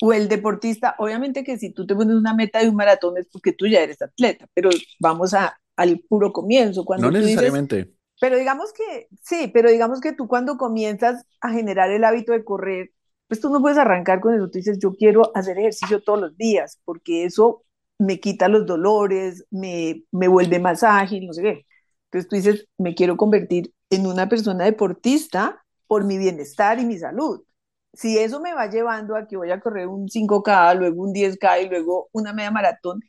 O 0.00 0.12
el 0.12 0.28
deportista, 0.28 0.94
obviamente 0.98 1.42
que 1.42 1.58
si 1.58 1.72
tú 1.72 1.86
te 1.86 1.94
pones 1.94 2.16
una 2.16 2.34
meta 2.34 2.60
de 2.60 2.68
un 2.68 2.76
maratón 2.76 3.18
es 3.18 3.26
porque 3.32 3.52
tú 3.52 3.66
ya 3.66 3.80
eres 3.80 4.00
atleta, 4.00 4.46
pero 4.54 4.70
vamos 5.00 5.34
a, 5.34 5.58
al 5.76 6.00
puro 6.08 6.32
comienzo. 6.32 6.84
Cuando 6.84 7.10
no 7.10 7.18
necesariamente. 7.18 7.92
Pero 8.20 8.36
digamos 8.36 8.72
que, 8.72 9.08
sí, 9.22 9.50
pero 9.52 9.70
digamos 9.70 10.00
que 10.00 10.12
tú 10.12 10.26
cuando 10.26 10.56
comienzas 10.56 11.24
a 11.40 11.50
generar 11.50 11.90
el 11.90 12.04
hábito 12.04 12.32
de 12.32 12.44
correr, 12.44 12.90
pues 13.28 13.40
tú 13.40 13.50
no 13.50 13.60
puedes 13.60 13.78
arrancar 13.78 14.20
con 14.20 14.34
eso. 14.34 14.48
Tú 14.50 14.58
dices, 14.58 14.78
yo 14.80 14.94
quiero 14.94 15.30
hacer 15.36 15.58
ejercicio 15.58 16.02
todos 16.02 16.20
los 16.20 16.36
días, 16.36 16.80
porque 16.84 17.24
eso 17.24 17.64
me 17.98 18.20
quita 18.20 18.48
los 18.48 18.66
dolores, 18.66 19.44
me, 19.50 20.04
me 20.12 20.28
vuelve 20.28 20.58
más 20.58 20.82
ágil, 20.82 21.26
no 21.26 21.32
sé 21.32 21.42
qué. 21.42 21.66
Entonces 22.10 22.28
tú 22.28 22.36
dices, 22.36 22.68
me 22.78 22.94
quiero 22.94 23.16
convertir 23.16 23.72
en 23.90 24.06
una 24.06 24.28
persona 24.28 24.64
deportista 24.64 25.64
por 25.86 26.04
mi 26.04 26.18
bienestar 26.18 26.78
y 26.78 26.86
mi 26.86 26.98
salud. 26.98 27.42
Si 27.98 28.16
eso 28.16 28.40
me 28.40 28.54
va 28.54 28.70
llevando 28.70 29.16
a 29.16 29.26
que 29.26 29.36
voy 29.36 29.50
a 29.50 29.60
correr 29.60 29.88
un 29.88 30.08
5K, 30.08 30.74
luego 30.74 31.02
un 31.02 31.12
10K 31.12 31.64
y 31.64 31.68
luego 31.68 32.08
una 32.12 32.32
media 32.32 32.52
maratón, 32.52 33.00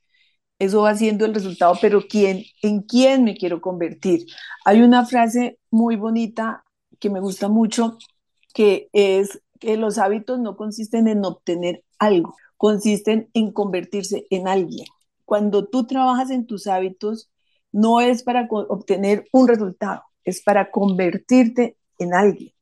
eso 0.60 0.82
va 0.82 0.96
siendo 0.96 1.26
el 1.26 1.34
resultado, 1.36 1.76
pero 1.82 2.02
¿quién, 2.10 2.44
¿en 2.64 2.82
quién 2.82 3.24
me 3.24 3.36
quiero 3.38 3.62
convertir? 3.62 4.26
Hay 4.66 4.82
una 4.82 5.06
frase 5.06 5.60
muy 5.72 5.96
bonita 5.96 6.66
que 7.00 7.12
me 7.12 7.20
gusta 7.20 7.50
mucho, 7.50 8.00
que 8.56 8.90
es 8.94 9.42
que 9.60 9.78
los 9.78 10.00
hábitos 10.00 10.40
no 10.40 10.58
consisten 10.58 11.08
en 11.08 11.24
obtener 11.24 11.84
algo, 12.00 12.36
consisten 12.58 13.30
en 13.36 13.52
convertirse 13.52 14.26
en 14.32 14.48
alguien. 14.48 14.88
Cuando 15.26 15.68
tú 15.68 15.86
trabajas 15.86 16.32
en 16.32 16.48
tus 16.48 16.66
hábitos, 16.66 17.32
no 17.72 18.02
es 18.02 18.24
para 18.24 18.48
obtener 18.50 19.26
un 19.34 19.48
resultado, 19.48 20.02
es 20.24 20.42
para 20.42 20.72
convertirte 20.72 21.78
en 22.00 22.16
alguien. 22.16 22.54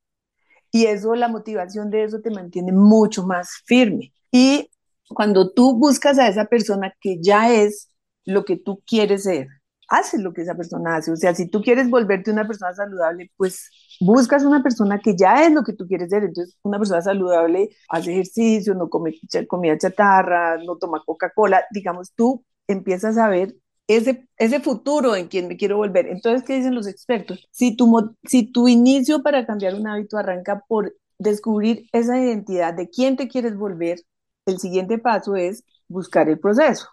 Y 0.71 0.85
eso, 0.85 1.15
la 1.15 1.27
motivación 1.27 1.89
de 1.89 2.03
eso 2.03 2.19
te 2.21 2.31
mantiene 2.31 2.71
mucho 2.71 3.25
más 3.25 3.49
firme. 3.65 4.13
Y 4.31 4.69
cuando 5.09 5.51
tú 5.51 5.77
buscas 5.77 6.19
a 6.19 6.27
esa 6.27 6.45
persona 6.45 6.93
que 6.99 7.17
ya 7.21 7.53
es 7.53 7.89
lo 8.25 8.45
que 8.45 8.57
tú 8.57 8.83
quieres 8.85 9.23
ser, 9.23 9.47
haces 9.87 10.21
lo 10.21 10.33
que 10.33 10.41
esa 10.41 10.55
persona 10.55 10.97
hace. 10.97 11.11
O 11.11 11.15
sea, 11.15 11.33
si 11.33 11.49
tú 11.49 11.61
quieres 11.61 11.89
volverte 11.89 12.31
una 12.31 12.45
persona 12.47 12.73
saludable, 12.73 13.31
pues 13.37 13.69
buscas 14.01 14.43
una 14.43 14.61
persona 14.61 14.99
que 14.99 15.15
ya 15.15 15.45
es 15.45 15.53
lo 15.53 15.63
que 15.63 15.73
tú 15.73 15.87
quieres 15.87 16.09
ser. 16.09 16.23
Entonces, 16.23 16.57
una 16.63 16.77
persona 16.77 17.01
saludable 17.01 17.69
hace 17.89 18.11
ejercicio, 18.11 18.73
no 18.75 18.89
come 18.89 19.13
comida 19.47 19.77
chatarra, 19.77 20.57
no 20.63 20.77
toma 20.77 21.03
Coca-Cola. 21.05 21.65
Digamos, 21.71 22.13
tú 22.13 22.45
empiezas 22.67 23.17
a 23.17 23.29
ver 23.29 23.55
ese, 23.87 24.27
ese 24.37 24.59
futuro 24.59 25.15
en 25.15 25.27
quien 25.27 25.47
me 25.47 25.57
quiero 25.57 25.77
volver. 25.77 26.07
Entonces, 26.07 26.43
¿qué 26.45 26.55
dicen 26.55 26.75
los 26.75 26.87
expertos? 26.87 27.47
Si 27.51 27.75
tu, 27.75 28.15
si 28.23 28.51
tu 28.51 28.67
inicio 28.67 29.23
para 29.23 29.45
cambiar 29.45 29.75
un 29.75 29.87
hábito 29.87 30.17
arranca 30.17 30.63
por 30.67 30.93
descubrir 31.17 31.87
esa 31.93 32.19
identidad 32.19 32.73
de 32.73 32.89
quién 32.89 33.15
te 33.15 33.27
quieres 33.27 33.55
volver, 33.57 34.01
el 34.45 34.59
siguiente 34.59 34.97
paso 34.97 35.35
es 35.35 35.63
buscar 35.87 36.29
el 36.29 36.39
proceso. 36.39 36.87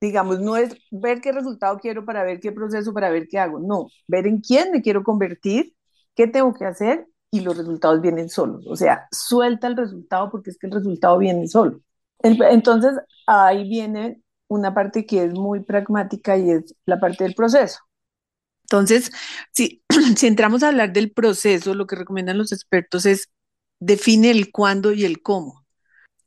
Digamos, 0.00 0.40
no 0.40 0.56
es 0.56 0.76
ver 0.90 1.20
qué 1.20 1.32
resultado 1.32 1.78
quiero 1.78 2.04
para 2.04 2.24
ver 2.24 2.40
qué 2.40 2.50
proceso, 2.52 2.92
para 2.92 3.10
ver 3.10 3.28
qué 3.28 3.38
hago. 3.38 3.60
No, 3.60 3.88
ver 4.08 4.26
en 4.26 4.40
quién 4.40 4.72
me 4.72 4.82
quiero 4.82 5.04
convertir, 5.04 5.74
qué 6.16 6.26
tengo 6.26 6.54
que 6.54 6.64
hacer 6.64 7.06
y 7.30 7.40
los 7.40 7.56
resultados 7.56 8.00
vienen 8.00 8.28
solos. 8.28 8.66
O 8.66 8.76
sea, 8.76 9.06
suelta 9.12 9.68
el 9.68 9.76
resultado 9.76 10.30
porque 10.30 10.50
es 10.50 10.58
que 10.58 10.66
el 10.66 10.72
resultado 10.72 11.18
viene 11.18 11.46
solo. 11.46 11.80
Entonces, 12.22 12.92
ahí 13.26 13.68
viene 13.68 14.21
una 14.52 14.74
parte 14.74 15.06
que 15.06 15.24
es 15.24 15.32
muy 15.32 15.60
pragmática 15.60 16.36
y 16.36 16.50
es 16.50 16.74
la 16.84 17.00
parte 17.00 17.24
del 17.24 17.34
proceso. 17.34 17.78
Entonces, 18.64 19.10
si, 19.52 19.82
entramos 20.22 20.62
a 20.62 20.68
hablar 20.68 20.92
del 20.92 21.12
proceso, 21.12 21.74
lo 21.74 21.86
que 21.86 21.96
recomiendan 21.96 22.38
los 22.38 22.52
expertos 22.52 23.06
es 23.06 23.30
define 23.80 24.30
el 24.30 24.52
cuándo 24.52 24.92
y 24.92 25.04
el 25.04 25.22
cómo. 25.22 25.66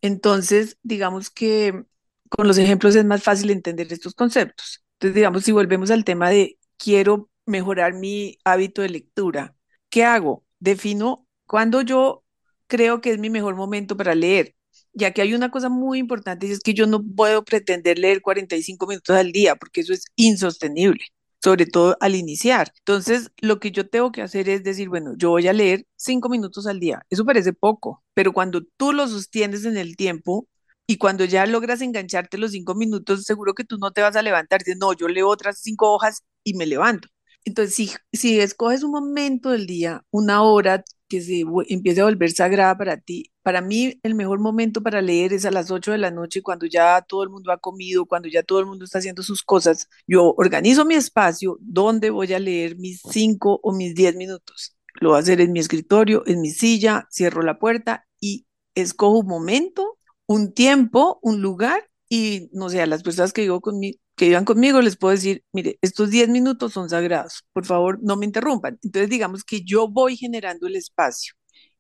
Entonces, 0.02 0.78
digamos 0.84 1.30
que 1.30 1.86
con 2.30 2.48
los 2.48 2.58
ejemplos 2.58 2.96
es 2.96 3.06
más 3.06 3.24
fácil 3.24 3.50
entender 3.52 3.92
estos 3.92 4.14
conceptos. 4.14 4.84
Entonces, 4.96 5.16
digamos, 5.16 5.44
si 5.44 5.52
volvemos 5.52 5.92
al 5.92 6.04
tema 6.04 6.30
de 6.30 6.58
quiero 6.78 7.30
mejorar 7.46 7.94
mi 7.94 8.38
hábito 8.44 8.82
de 8.82 8.90
lectura, 8.90 9.56
¿qué 9.90 10.04
hago? 10.04 10.44
Defino 10.60 11.28
cuándo 11.48 11.82
yo 11.82 12.24
creo 12.68 13.02
que 13.02 13.12
es 13.12 13.20
mi 13.20 13.30
mejor 13.30 13.56
momento 13.56 13.96
para 13.98 14.16
leer, 14.16 14.56
ya 14.96 15.12
que 15.12 15.22
hay 15.22 15.34
una 15.34 15.52
cosa 15.52 15.70
muy 15.70 16.00
importante 16.00 16.48
y 16.48 16.52
es 16.52 16.60
que 16.62 16.74
yo 16.74 16.88
no 16.88 17.04
puedo 17.04 17.44
pretender 17.46 18.00
leer 18.00 18.22
45 18.22 18.88
minutos 18.88 19.16
al 19.16 19.32
día 19.32 19.56
porque 19.56 19.82
eso 19.82 19.94
es 19.94 20.06
insostenible 20.16 21.06
sobre 21.46 21.68
todo 21.68 21.96
al 22.00 22.16
iniciar. 22.16 22.74
Entonces, 22.80 23.30
lo 23.40 23.60
que 23.60 23.72
yo 23.72 23.88
tengo 23.88 24.12
que 24.12 24.24
hacer 24.24 24.50
es 24.50 24.64
decir, 24.64 24.90
bueno, 24.90 25.14
yo 25.16 25.30
voy 25.30 25.48
a 25.48 25.54
leer 25.54 25.86
cinco 25.96 26.28
minutos 26.28 26.66
al 26.66 26.80
día. 26.80 27.06
Eso 27.12 27.24
parece 27.24 27.54
poco, 27.54 28.04
pero 28.16 28.34
cuando 28.34 28.64
tú 28.78 28.94
lo 28.94 29.08
sostienes 29.08 29.64
en 29.66 29.78
el 29.78 29.96
tiempo 29.96 30.48
y 30.88 30.98
cuando 30.98 31.24
ya 31.24 31.46
logras 31.46 31.82
engancharte 31.82 32.40
los 32.40 32.52
cinco 32.52 32.74
minutos, 32.74 33.26
seguro 33.26 33.54
que 33.54 33.64
tú 33.64 33.78
no 33.78 33.92
te 33.92 34.02
vas 34.02 34.16
a 34.16 34.24
levantar 34.24 34.62
no, 34.78 34.94
yo 34.94 35.08
leo 35.08 35.28
otras 35.30 35.60
cinco 35.62 35.94
hojas 35.94 36.24
y 36.44 36.56
me 36.56 36.66
levanto. 36.66 37.10
Entonces, 37.44 37.76
si, 37.76 37.92
si 38.12 38.40
escoges 38.40 38.82
un 38.84 38.92
momento 38.92 39.52
del 39.52 39.68
día, 39.68 40.02
una 40.10 40.42
hora 40.42 40.84
que 41.08 41.22
se 41.22 41.44
empiece 41.68 42.02
a 42.02 42.06
volver 42.06 42.32
sagrada 42.32 42.78
para 42.78 42.98
ti, 42.98 43.32
para 43.44 43.62
mí 43.62 44.00
el 44.04 44.16
mejor 44.16 44.40
momento 44.40 44.82
para 44.82 45.02
leer 45.02 45.34
es 45.34 45.46
a 45.46 45.52
las 45.52 45.72
8 45.72 45.92
de 45.92 45.98
la 45.98 46.12
noche, 46.12 46.42
cuando 46.42 46.66
ya 46.66 47.02
todo 47.02 47.24
el 47.24 47.30
mundo 47.30 47.52
ha 47.52 47.58
comido, 47.58 48.06
cuando 48.06 48.28
ya 48.28 48.44
todo 48.44 48.60
el 48.60 48.66
mundo 48.66 48.86
está 48.86 49.00
haciendo 49.00 49.24
sus 49.24 49.44
cosas. 49.44 49.88
Yo 50.08 50.34
organizo 50.38 50.86
mi 50.86 50.96
espacio 50.96 51.58
donde 51.62 52.10
voy 52.10 52.34
a 52.34 52.40
leer 52.40 52.78
mis 52.78 53.02
5 53.12 53.60
o 53.62 53.74
mis 53.74 53.96
10 53.96 54.16
minutos. 54.16 54.76
Lo 55.02 55.10
voy 55.10 55.18
a 55.18 55.22
hacer 55.22 55.42
en 55.42 55.52
mi 55.52 55.60
escritorio, 55.60 56.24
en 56.26 56.42
mi 56.42 56.50
silla, 56.50 57.08
cierro 57.12 57.42
la 57.44 57.60
puerta 57.60 58.08
y 58.20 58.48
escojo 58.76 59.20
un 59.20 59.28
momento, 59.28 59.98
un 60.26 60.54
tiempo, 60.54 61.20
un 61.22 61.42
lugar 61.42 61.90
y 62.10 62.50
no 62.54 62.70
sé, 62.70 62.82
a 62.82 62.86
las 62.86 63.04
personas 63.04 63.34
que 63.34 63.42
vivo 63.42 63.62
conmigo, 63.62 64.00
que 64.16 64.28
vivan 64.28 64.46
conmigo, 64.46 64.82
les 64.82 64.98
puedo 64.98 65.12
decir, 65.14 65.44
mire, 65.52 65.78
estos 65.82 66.10
10 66.10 66.30
minutos 66.30 66.74
son 66.74 66.90
sagrados, 66.90 67.46
por 67.54 67.66
favor, 67.66 68.00
no 68.02 68.16
me 68.18 68.26
interrumpan. 68.26 68.80
Entonces, 68.84 69.10
digamos 69.10 69.44
que 69.44 69.62
yo 69.64 69.88
voy 69.90 70.18
generando 70.18 70.68
el 70.68 70.76
espacio. 70.76 71.34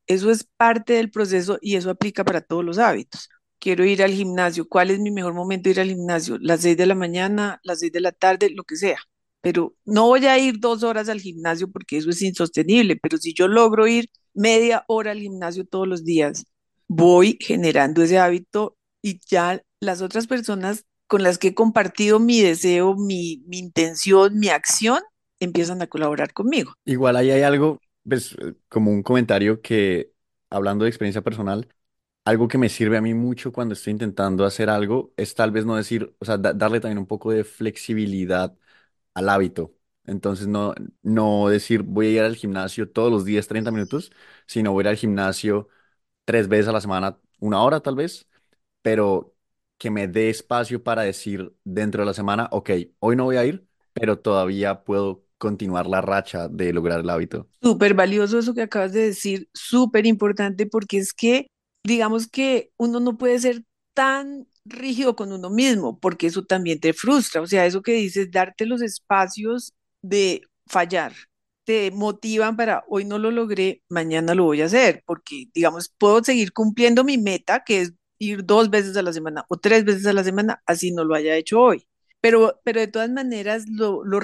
Eso 0.07 0.29
es 0.31 0.43
parte 0.57 0.93
del 0.93 1.11
proceso 1.11 1.57
y 1.61 1.75
eso 1.75 1.89
aplica 1.89 2.23
para 2.23 2.41
todos 2.41 2.63
los 2.63 2.77
hábitos. 2.77 3.29
Quiero 3.59 3.85
ir 3.85 4.03
al 4.03 4.11
gimnasio. 4.13 4.67
¿Cuál 4.67 4.91
es 4.91 4.99
mi 4.99 5.11
mejor 5.11 5.33
momento 5.33 5.63
de 5.69 5.71
ir 5.71 5.79
al 5.81 5.87
gimnasio? 5.89 6.37
Las 6.39 6.61
6 6.61 6.77
de 6.77 6.85
la 6.85 6.95
mañana, 6.95 7.59
las 7.63 7.79
6 7.79 7.91
de 7.91 8.01
la 8.01 8.11
tarde, 8.11 8.49
lo 8.51 8.63
que 8.63 8.75
sea. 8.75 8.99
Pero 9.41 9.75
no 9.85 10.07
voy 10.07 10.25
a 10.27 10.37
ir 10.39 10.59
dos 10.59 10.83
horas 10.83 11.09
al 11.09 11.21
gimnasio 11.21 11.71
porque 11.71 11.97
eso 11.97 12.09
es 12.09 12.21
insostenible. 12.21 12.97
Pero 13.01 13.17
si 13.17 13.33
yo 13.33 13.47
logro 13.47 13.87
ir 13.87 14.09
media 14.33 14.83
hora 14.87 15.11
al 15.11 15.19
gimnasio 15.19 15.65
todos 15.65 15.87
los 15.87 16.03
días, 16.03 16.45
voy 16.87 17.37
generando 17.41 18.03
ese 18.03 18.19
hábito 18.19 18.77
y 19.01 19.19
ya 19.27 19.61
las 19.79 20.01
otras 20.01 20.27
personas 20.27 20.85
con 21.07 21.23
las 21.23 21.37
que 21.37 21.49
he 21.49 21.55
compartido 21.55 22.19
mi 22.19 22.41
deseo, 22.41 22.95
mi, 22.95 23.43
intención, 23.51 24.37
mi 24.39 24.49
acción, 24.49 24.99
empiezan 25.39 25.81
a 25.81 25.87
colaborar 25.87 26.33
conmigo. 26.33 26.73
Igual 26.85 27.15
ahí 27.15 27.31
hay 27.31 27.41
algo, 27.43 27.79
pues, 28.07 28.35
como 28.69 28.91
un 28.91 29.03
comentario 29.03 29.61
que, 29.61 30.11
hablando 30.49 30.85
de 30.85 30.89
experiencia 30.89 31.21
personal, 31.21 31.67
algo 32.25 32.47
que 32.47 32.57
me 32.57 32.69
sirve 32.69 32.97
a 32.97 33.01
mí 33.01 33.13
mucho 33.13 33.51
cuando 33.53 33.73
estoy 33.73 33.91
intentando 33.91 34.45
hacer 34.45 34.69
algo 34.69 35.13
es 35.17 35.35
tal 35.35 35.51
vez 35.51 35.65
no 35.65 35.75
decir, 35.75 36.15
o 36.19 36.25
sea, 36.25 36.37
darle 36.37 36.79
también 36.79 36.97
un 36.97 37.07
poco 37.07 37.31
de 37.31 37.43
flexibilidad 37.43 38.57
al 39.13 39.29
hábito. 39.29 39.73
Entonces, 40.05 40.47
no, 40.47 40.73
no 41.03 41.49
decir 41.49 41.83
voy 41.83 42.07
a 42.07 42.11
ir 42.11 42.21
al 42.21 42.35
gimnasio 42.35 42.91
todos 42.91 43.11
los 43.11 43.25
días 43.25 43.47
30 43.47 43.71
minutos, 43.71 44.11
sino 44.47 44.71
voy 44.73 44.83
a 44.83 44.85
ir 44.85 44.89
al 44.89 44.97
gimnasio 44.97 45.69
tres 46.25 46.47
veces 46.47 46.67
a 46.69 46.71
la 46.73 46.81
semana, 46.81 47.19
una 47.39 47.61
hora 47.63 47.81
tal 47.81 47.95
vez, 47.95 48.27
pero 48.81 49.34
que 49.85 49.91
me 49.91 50.07
dé 50.07 50.31
espacio 50.31 50.83
para 50.83 51.03
decir 51.03 51.53
dentro 51.63 52.01
de 52.01 52.07
la 52.07 52.15
semana, 52.15 52.47
ok, 52.51 52.71
hoy 52.97 53.15
no 53.15 53.25
voy 53.25 53.37
a 53.37 53.45
ir, 53.45 53.67
pero 53.93 54.17
todavía 54.17 54.83
puedo 54.83 55.27
continuar 55.37 55.85
la 55.85 56.01
racha 56.01 56.47
de 56.47 56.73
lograr 56.73 57.01
el 57.01 57.09
hábito. 57.11 57.47
Súper 57.61 57.93
valioso 57.93 58.39
eso 58.39 58.55
que 58.55 58.63
acabas 58.63 58.93
de 58.93 59.01
decir, 59.01 59.47
súper 59.53 60.07
importante 60.07 60.65
porque 60.65 60.97
es 60.97 61.13
que, 61.13 61.45
digamos 61.83 62.27
que 62.27 62.71
uno 62.77 62.99
no 62.99 63.15
puede 63.19 63.37
ser 63.37 63.61
tan 63.93 64.47
rígido 64.63 65.15
con 65.15 65.31
uno 65.31 65.51
mismo, 65.51 65.99
porque 65.99 66.25
eso 66.25 66.43
también 66.43 66.79
te 66.79 66.91
frustra. 66.93 67.41
O 67.41 67.45
sea, 67.45 67.67
eso 67.67 67.83
que 67.83 67.93
dices, 67.93 68.31
darte 68.31 68.65
los 68.65 68.81
espacios 68.81 69.75
de 70.01 70.41
fallar, 70.65 71.13
te 71.63 71.91
motivan 71.91 72.57
para 72.57 72.83
hoy 72.87 73.05
no 73.05 73.19
lo 73.19 73.29
logré, 73.29 73.83
mañana 73.87 74.33
lo 74.33 74.45
voy 74.45 74.63
a 74.63 74.65
hacer, 74.65 75.03
porque, 75.05 75.45
digamos, 75.53 75.93
puedo 75.95 76.23
seguir 76.23 76.53
cumpliendo 76.53 77.03
mi 77.03 77.19
meta, 77.19 77.63
que 77.63 77.81
es 77.81 77.93
ir 78.19 78.45
dos 78.45 78.69
veces 78.69 78.97
a 78.97 79.01
la 79.01 79.13
semana 79.13 79.45
o 79.49 79.57
tres 79.57 79.85
veces 79.85 80.05
a 80.05 80.13
la 80.13 80.23
semana, 80.23 80.61
así 80.65 80.91
no 80.91 81.03
lo 81.03 81.15
haya 81.15 81.35
hecho 81.35 81.61
hoy. 81.61 81.87
Pero, 82.21 82.59
pero 82.63 82.79
de 82.79 82.87
todas 82.87 83.09
maneras, 83.09 83.65
lo, 83.69 84.03
lo, 84.03 84.19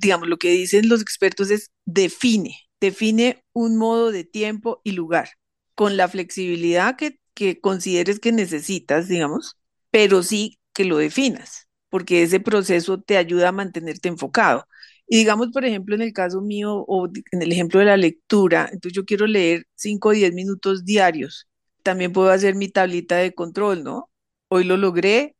digamos, 0.00 0.28
lo 0.28 0.38
que 0.38 0.50
dicen 0.50 0.88
los 0.88 1.02
expertos 1.02 1.50
es 1.50 1.70
define, 1.84 2.56
define 2.80 3.42
un 3.52 3.76
modo 3.76 4.12
de 4.12 4.24
tiempo 4.24 4.80
y 4.84 4.92
lugar, 4.92 5.30
con 5.74 5.96
la 5.96 6.08
flexibilidad 6.08 6.96
que, 6.96 7.18
que 7.34 7.60
consideres 7.60 8.20
que 8.20 8.32
necesitas, 8.32 9.08
digamos, 9.08 9.56
pero 9.90 10.22
sí 10.22 10.58
que 10.72 10.84
lo 10.84 10.98
definas, 10.98 11.68
porque 11.90 12.22
ese 12.22 12.40
proceso 12.40 13.00
te 13.00 13.16
ayuda 13.16 13.48
a 13.48 13.52
mantenerte 13.52 14.08
enfocado. 14.08 14.66
Y 15.08 15.18
digamos, 15.18 15.48
por 15.52 15.64
ejemplo, 15.64 15.94
en 15.94 16.02
el 16.02 16.12
caso 16.12 16.40
mío 16.40 16.84
o 16.86 17.08
en 17.32 17.42
el 17.42 17.52
ejemplo 17.52 17.80
de 17.80 17.86
la 17.86 17.96
lectura, 17.96 18.68
entonces 18.72 18.92
yo 18.94 19.04
quiero 19.04 19.26
leer 19.26 19.66
5 19.74 20.10
o 20.10 20.12
10 20.12 20.32
minutos 20.32 20.84
diarios 20.84 21.48
también 21.82 22.12
puedo 22.12 22.30
hacer 22.30 22.54
mi 22.54 22.68
tablita 22.68 23.16
de 23.16 23.34
control, 23.34 23.84
¿no? 23.84 24.10
Hoy 24.48 24.64
lo 24.64 24.76
logré, 24.76 25.36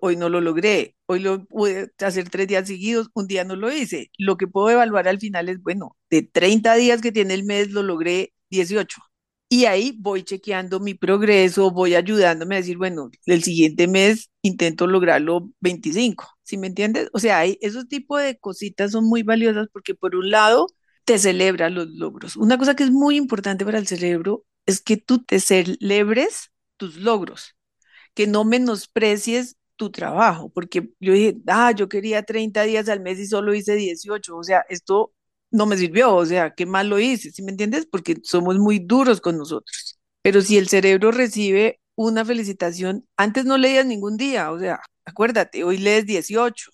hoy 0.00 0.16
no 0.16 0.28
lo 0.28 0.40
logré, 0.40 0.96
hoy 1.06 1.20
lo 1.20 1.44
pude 1.46 1.92
hacer 1.98 2.30
tres 2.30 2.48
días 2.48 2.66
seguidos, 2.66 3.08
un 3.14 3.26
día 3.26 3.44
no 3.44 3.56
lo 3.56 3.72
hice. 3.72 4.10
Lo 4.18 4.36
que 4.36 4.46
puedo 4.48 4.70
evaluar 4.70 5.08
al 5.08 5.20
final 5.20 5.48
es, 5.48 5.60
bueno, 5.62 5.96
de 6.10 6.22
30 6.22 6.74
días 6.76 7.00
que 7.00 7.12
tiene 7.12 7.34
el 7.34 7.44
mes, 7.44 7.70
lo 7.70 7.82
logré 7.82 8.32
18. 8.50 9.00
Y 9.48 9.66
ahí 9.66 9.96
voy 10.00 10.24
chequeando 10.24 10.80
mi 10.80 10.94
progreso, 10.94 11.70
voy 11.70 11.94
ayudándome 11.94 12.56
a 12.56 12.58
decir, 12.58 12.76
bueno, 12.78 13.10
el 13.26 13.42
siguiente 13.42 13.86
mes 13.86 14.30
intento 14.42 14.86
lograrlo 14.86 15.50
25, 15.60 16.26
¿sí 16.42 16.56
me 16.58 16.66
entiendes? 16.66 17.08
O 17.12 17.18
sea, 17.20 17.38
hay, 17.38 17.58
esos 17.60 17.86
tipos 17.88 18.20
de 18.20 18.36
cositas 18.38 18.92
son 18.92 19.04
muy 19.04 19.22
valiosas 19.22 19.68
porque 19.72 19.94
por 19.94 20.16
un 20.16 20.30
lado 20.30 20.66
te 21.04 21.18
celebra 21.18 21.70
los 21.70 21.88
logros. 21.90 22.36
Una 22.36 22.58
cosa 22.58 22.74
que 22.74 22.84
es 22.84 22.90
muy 22.90 23.16
importante 23.16 23.64
para 23.64 23.78
el 23.78 23.86
cerebro 23.86 24.44
es 24.66 24.80
que 24.80 24.96
tú 24.96 25.22
te 25.24 25.40
celebres 25.40 26.50
tus 26.76 26.96
logros, 26.96 27.56
que 28.14 28.26
no 28.26 28.44
menosprecies 28.44 29.56
tu 29.76 29.90
trabajo, 29.90 30.50
porque 30.50 30.90
yo 31.00 31.12
dije, 31.14 31.36
ah, 31.48 31.72
yo 31.72 31.88
quería 31.88 32.22
30 32.22 32.62
días 32.64 32.88
al 32.88 33.00
mes 33.00 33.18
y 33.18 33.26
solo 33.26 33.54
hice 33.54 33.74
18, 33.76 34.36
o 34.36 34.42
sea, 34.44 34.64
esto 34.68 35.12
no 35.50 35.66
me 35.66 35.76
sirvió, 35.76 36.14
o 36.16 36.26
sea, 36.26 36.54
qué 36.54 36.66
mal 36.66 36.88
lo 36.88 36.98
hice, 37.00 37.30
¿sí 37.32 37.42
me 37.42 37.50
entiendes? 37.52 37.86
Porque 37.86 38.16
somos 38.22 38.58
muy 38.58 38.78
duros 38.80 39.20
con 39.20 39.38
nosotros. 39.38 39.98
Pero 40.22 40.40
si 40.42 40.58
el 40.58 40.68
cerebro 40.68 41.10
recibe 41.12 41.80
una 41.96 42.24
felicitación, 42.24 43.06
antes 43.16 43.44
no 43.44 43.58
leías 43.58 43.86
ningún 43.86 44.16
día, 44.16 44.50
o 44.52 44.58
sea, 44.58 44.80
acuérdate, 45.04 45.64
hoy 45.64 45.78
lees 45.78 46.06
18, 46.06 46.70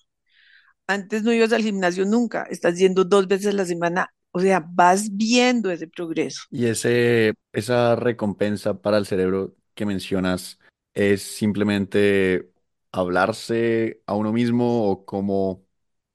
antes 0.87 1.23
no 1.23 1.33
ibas 1.33 1.53
al 1.53 1.63
gimnasio 1.63 2.05
nunca, 2.05 2.45
estás 2.51 2.79
yendo 2.79 3.05
dos 3.05 3.29
veces 3.29 3.55
la 3.55 3.65
semana, 3.67 4.13
o 4.33 4.41
sea, 4.41 4.65
vas 4.67 5.09
viendo 5.17 5.71
ese 5.71 5.89
progreso. 5.89 6.43
Y 6.51 6.67
ese, 6.67 7.35
esa 7.53 7.97
recompensa 7.97 8.81
para 8.81 8.99
el 8.99 9.07
cerebro 9.07 9.57
que 9.75 9.87
mencionas 9.87 10.59
es 10.95 11.23
simplemente 11.23 12.51
hablarse 12.93 14.03
a 14.07 14.15
uno 14.15 14.33
mismo 14.33 14.91
o 14.91 15.05
cómo 15.05 15.65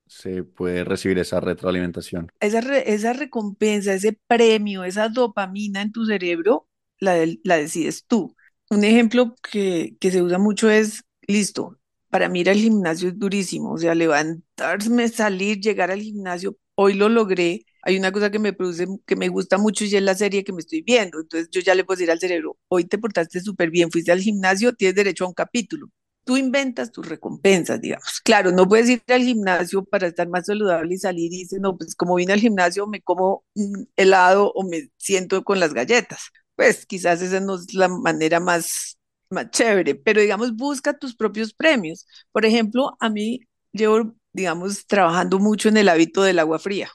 se 0.08 0.44
puede 0.44 0.84
recibir 0.84 1.18
esa 1.20 1.40
retroalimentación. 1.40 2.30
Esa, 2.40 2.60
esa 2.80 3.14
recompensa, 3.14 3.94
ese 3.94 4.18
premio, 4.28 4.84
esa 4.84 5.10
dopamina 5.10 5.82
en 5.82 5.92
tu 5.92 6.06
cerebro, 6.06 6.68
la, 7.00 7.16
la 7.44 7.58
decides 7.58 8.06
tú. 8.06 8.36
Un 8.70 8.84
ejemplo 8.84 9.36
que, 9.52 9.96
que 10.00 10.12
se 10.12 10.22
usa 10.22 10.38
mucho 10.38 10.70
es, 10.70 11.04
listo, 11.28 11.80
para 12.10 12.30
mí 12.30 12.42
ir 12.42 12.50
al 12.50 12.58
gimnasio 12.58 13.10
es 13.10 13.20
durísimo, 13.20 13.74
o 13.74 13.78
sea, 13.78 13.96
levantarme, 13.96 15.08
salir, 15.10 15.60
llegar 15.60 15.92
al 15.92 16.02
gimnasio, 16.02 16.58
hoy 16.76 16.94
lo 16.94 17.10
logré. 17.10 17.66
Hay 17.86 17.98
una 17.98 18.12
cosa 18.12 18.32
que 18.32 18.40
me 18.40 18.54
produce, 18.54 18.88
que 19.06 19.16
me 19.16 19.30
gusta 19.30 19.58
mucho 19.60 19.86
y 19.86 19.96
es 19.96 20.02
la 20.04 20.16
serie 20.16 20.44
que 20.44 20.52
me 20.54 20.60
estoy 20.62 20.82
viendo. 20.82 21.20
Entonces 21.22 21.50
yo 21.52 21.62
ya 21.62 21.76
le 21.76 21.84
puedo 21.86 21.98
decir 21.98 22.12
al 22.12 22.20
cerebro, 22.20 22.58
hoy 22.68 22.86
te 22.86 22.98
portaste 22.98 23.40
súper 23.42 23.70
bien, 23.72 23.92
fuiste 23.92 24.12
al 24.12 24.22
gimnasio, 24.22 24.74
tienes 24.74 24.96
derecho 24.96 25.26
a 25.26 25.28
un 25.30 25.34
capítulo. 25.36 25.88
Tú 26.24 26.38
inventas 26.38 26.92
tus 26.92 27.08
recompensas, 27.08 27.80
digamos. 27.80 28.20
Claro, 28.24 28.52
no 28.52 28.68
puedes 28.68 28.90
ir 28.90 29.04
al 29.10 29.22
gimnasio 29.22 29.86
para 29.86 30.08
estar 30.08 30.28
más 30.28 30.48
saludable 30.48 30.96
y 30.96 30.98
salir 30.98 31.32
y 31.32 31.38
dices, 31.40 31.60
no, 31.62 31.78
pues 31.78 31.96
como 31.96 32.16
vine 32.16 32.34
al 32.34 32.40
gimnasio 32.40 32.88
me 32.88 33.02
como 33.02 33.46
un 33.54 33.88
helado 33.96 34.52
o 34.54 34.64
me 34.68 34.90
siento 34.98 35.44
con 35.44 35.60
las 35.60 35.74
galletas. 35.74 36.20
Pues 36.56 36.86
quizás 36.88 37.22
esa 37.22 37.40
no 37.40 37.56
es 37.56 37.74
la 37.76 37.88
manera 37.90 38.40
más 38.40 38.98
más 39.30 39.50
chévere, 39.52 39.96
pero 39.96 40.22
digamos, 40.22 40.56
busca 40.56 40.98
tus 40.98 41.16
propios 41.16 41.54
premios. 41.54 42.08
Por 42.32 42.46
ejemplo, 42.46 42.96
a 43.00 43.10
mí 43.10 43.42
llevo, 43.72 44.16
digamos, 44.34 44.86
trabajando 44.88 45.40
mucho 45.40 45.70
en 45.70 45.78
el 45.78 45.90
hábito 45.90 46.24
del 46.24 46.40
agua 46.40 46.60
fría. 46.60 46.90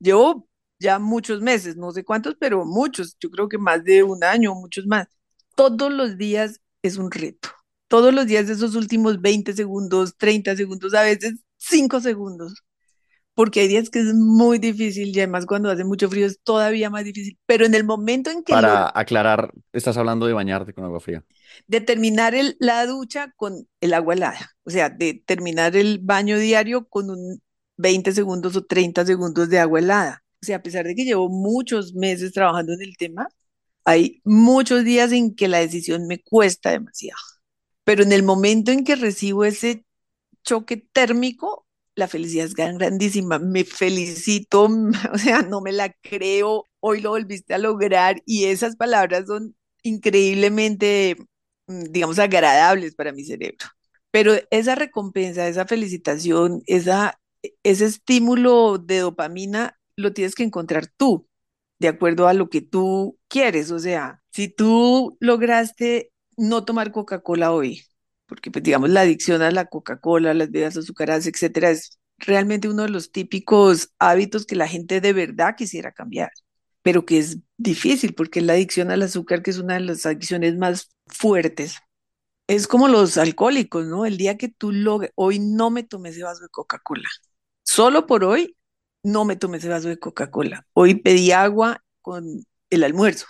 Llevo 0.00 0.48
ya 0.78 0.98
muchos 0.98 1.40
meses, 1.42 1.76
no 1.76 1.92
sé 1.92 2.04
cuántos, 2.04 2.36
pero 2.40 2.64
muchos, 2.64 3.16
yo 3.20 3.30
creo 3.30 3.48
que 3.48 3.58
más 3.58 3.84
de 3.84 4.02
un 4.02 4.24
año, 4.24 4.54
muchos 4.54 4.86
más. 4.86 5.08
Todos 5.56 5.92
los 5.92 6.16
días 6.18 6.60
es 6.82 6.96
un 6.96 7.10
reto. 7.10 7.50
Todos 7.88 8.14
los 8.14 8.26
días 8.26 8.48
esos 8.48 8.74
últimos 8.74 9.20
20 9.20 9.52
segundos, 9.52 10.16
30 10.16 10.56
segundos, 10.56 10.94
a 10.94 11.02
veces 11.02 11.40
5 11.58 12.00
segundos 12.00 12.64
porque 13.40 13.60
hay 13.60 13.68
días 13.68 13.88
que 13.88 14.00
es 14.00 14.12
muy 14.14 14.58
difícil 14.58 15.16
y 15.16 15.18
además 15.18 15.46
cuando 15.46 15.70
hace 15.70 15.82
mucho 15.82 16.10
frío 16.10 16.26
es 16.26 16.40
todavía 16.42 16.90
más 16.90 17.04
difícil, 17.04 17.38
pero 17.46 17.64
en 17.64 17.74
el 17.74 17.84
momento 17.84 18.30
en 18.30 18.42
que... 18.42 18.52
Para 18.52 18.92
aclarar, 18.94 19.50
estás 19.72 19.96
hablando 19.96 20.26
de 20.26 20.34
bañarte 20.34 20.74
con 20.74 20.84
agua 20.84 21.00
fría. 21.00 21.24
De 21.66 21.80
terminar 21.80 22.34
el, 22.34 22.56
la 22.60 22.84
ducha 22.84 23.32
con 23.36 23.66
el 23.80 23.94
agua 23.94 24.12
helada, 24.12 24.50
o 24.64 24.70
sea, 24.70 24.90
de 24.90 25.22
terminar 25.24 25.74
el 25.74 26.00
baño 26.02 26.38
diario 26.38 26.86
con 26.88 27.08
un 27.08 27.40
20 27.80 28.12
segundos 28.12 28.56
o 28.56 28.64
30 28.64 29.06
segundos 29.06 29.48
de 29.48 29.58
agua 29.58 29.80
helada. 29.80 30.24
O 30.42 30.46
sea, 30.46 30.56
a 30.56 30.62
pesar 30.62 30.86
de 30.86 30.94
que 30.94 31.04
llevo 31.04 31.28
muchos 31.28 31.94
meses 31.94 32.32
trabajando 32.32 32.72
en 32.72 32.82
el 32.82 32.96
tema, 32.96 33.28
hay 33.84 34.20
muchos 34.24 34.84
días 34.84 35.12
en 35.12 35.34
que 35.34 35.48
la 35.48 35.58
decisión 35.58 36.06
me 36.06 36.20
cuesta 36.20 36.70
demasiado. 36.70 37.20
Pero 37.84 38.02
en 38.02 38.12
el 38.12 38.22
momento 38.22 38.70
en 38.72 38.84
que 38.84 38.96
recibo 38.96 39.44
ese 39.44 39.84
choque 40.44 40.76
térmico, 40.92 41.66
la 41.96 42.08
felicidad 42.08 42.46
es 42.46 42.54
grandísima, 42.54 43.38
me 43.38 43.64
felicito, 43.64 44.68
o 45.12 45.18
sea, 45.18 45.42
no 45.42 45.60
me 45.60 45.72
la 45.72 45.92
creo, 46.02 46.68
hoy 46.80 47.00
lo 47.00 47.10
volviste 47.10 47.54
a 47.54 47.58
lograr 47.58 48.22
y 48.26 48.44
esas 48.46 48.76
palabras 48.76 49.26
son 49.26 49.56
increíblemente, 49.82 51.16
mm, 51.66 51.84
digamos, 51.90 52.18
agradables 52.18 52.94
para 52.94 53.12
mi 53.12 53.24
cerebro. 53.24 53.66
Pero 54.10 54.34
esa 54.50 54.74
recompensa, 54.74 55.48
esa 55.48 55.66
felicitación, 55.66 56.62
esa, 56.66 57.20
ese 57.62 57.86
estímulo 57.86 58.78
de 58.78 58.98
dopamina 58.98 59.78
lo 59.96 60.12
tienes 60.12 60.34
que 60.34 60.42
encontrar 60.44 60.86
tú, 60.96 61.28
de 61.78 61.88
acuerdo 61.88 62.28
a 62.28 62.34
lo 62.34 62.48
que 62.50 62.62
tú 62.62 63.18
quieres. 63.28 63.70
O 63.70 63.78
sea, 63.78 64.22
si 64.32 64.48
tú 64.48 65.16
lograste 65.20 66.12
no 66.36 66.64
tomar 66.64 66.92
Coca-Cola 66.92 67.52
hoy, 67.52 67.84
porque 68.26 68.50
pues 68.50 68.62
digamos 68.62 68.90
la 68.90 69.02
adicción 69.02 69.42
a 69.42 69.50
la 69.50 69.66
Coca-Cola, 69.66 70.34
las 70.34 70.50
bebidas 70.50 70.76
azucaradas, 70.76 71.26
etcétera, 71.26 71.70
es 71.70 71.98
realmente 72.18 72.68
uno 72.68 72.82
de 72.84 72.90
los 72.90 73.12
típicos 73.12 73.92
hábitos 73.98 74.46
que 74.46 74.56
la 74.56 74.68
gente 74.68 75.00
de 75.00 75.12
verdad 75.12 75.56
quisiera 75.56 75.92
cambiar, 75.92 76.30
pero 76.82 77.04
que 77.06 77.18
es 77.18 77.38
difícil 77.56 78.14
porque 78.14 78.40
la 78.40 78.54
adicción 78.54 78.90
al 78.90 79.02
azúcar, 79.02 79.42
que 79.42 79.50
es 79.50 79.58
una 79.58 79.74
de 79.74 79.80
las 79.80 80.06
adicciones 80.06 80.56
más 80.56 80.90
fuertes. 81.06 81.76
Es 82.46 82.68
como 82.68 82.88
los 82.88 83.16
alcohólicos, 83.18 83.86
¿no? 83.86 84.06
El 84.06 84.16
día 84.18 84.36
que 84.36 84.48
tú 84.48 84.72
lo, 84.72 85.00
hoy 85.14 85.38
no 85.38 85.70
me 85.70 85.84
tomé 85.84 86.10
ese 86.10 86.24
vaso 86.24 86.42
de 86.42 86.48
Coca-Cola, 86.50 87.08
solo 87.70 88.06
por 88.06 88.24
hoy 88.24 88.56
no 89.02 89.24
me 89.24 89.36
tomé 89.36 89.58
ese 89.58 89.68
vaso 89.68 89.88
de 89.88 89.98
Coca-Cola. 89.98 90.66
Hoy 90.72 90.96
pedí 90.96 91.32
agua 91.32 91.84
con 92.02 92.44
el 92.70 92.84
almuerzo. 92.84 93.26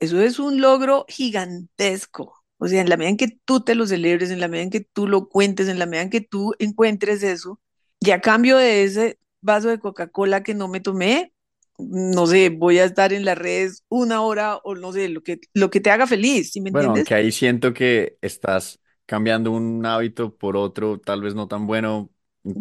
Eso 0.00 0.20
es 0.20 0.38
un 0.38 0.60
logro 0.60 1.04
gigantesco. 1.08 2.34
O 2.58 2.66
sea, 2.68 2.80
en 2.80 2.88
la 2.88 2.96
medida 2.96 3.10
en 3.10 3.16
que 3.16 3.38
tú 3.44 3.60
te 3.60 3.74
lo 3.74 3.86
celebres, 3.86 4.30
en 4.30 4.40
la 4.40 4.48
medida 4.48 4.64
en 4.64 4.70
que 4.70 4.80
tú 4.80 5.06
lo 5.06 5.28
cuentes, 5.28 5.68
en 5.68 5.78
la 5.78 5.86
medida 5.86 6.02
en 6.02 6.10
que 6.10 6.20
tú 6.20 6.54
encuentres 6.58 7.22
eso, 7.22 7.60
y 8.00 8.10
a 8.10 8.20
cambio 8.20 8.56
de 8.58 8.84
ese 8.84 9.18
vaso 9.40 9.68
de 9.68 9.78
Coca-Cola 9.80 10.42
que 10.42 10.54
no 10.54 10.68
me 10.68 10.80
tomé, 10.80 11.34
no 11.78 12.26
sé, 12.26 12.50
voy 12.50 12.78
a 12.78 12.84
estar 12.84 13.12
en 13.12 13.24
las 13.24 13.36
redes 13.38 13.84
una 13.88 14.22
hora 14.22 14.56
o 14.64 14.74
no 14.74 14.92
sé, 14.92 15.08
lo 15.08 15.22
que, 15.22 15.40
lo 15.54 15.70
que 15.70 15.80
te 15.80 15.90
haga 15.90 16.06
feliz, 16.06 16.52
¿sí 16.52 16.60
me 16.60 16.70
Bueno, 16.70 16.90
entiendes? 16.90 16.90
aunque 16.90 17.14
ahí 17.14 17.30
siento 17.30 17.72
que 17.72 18.18
estás 18.20 18.80
cambiando 19.06 19.52
un 19.52 19.84
hábito 19.86 20.36
por 20.36 20.56
otro, 20.56 20.98
tal 21.00 21.22
vez 21.22 21.34
no 21.34 21.46
tan 21.46 21.66
bueno, 21.66 22.10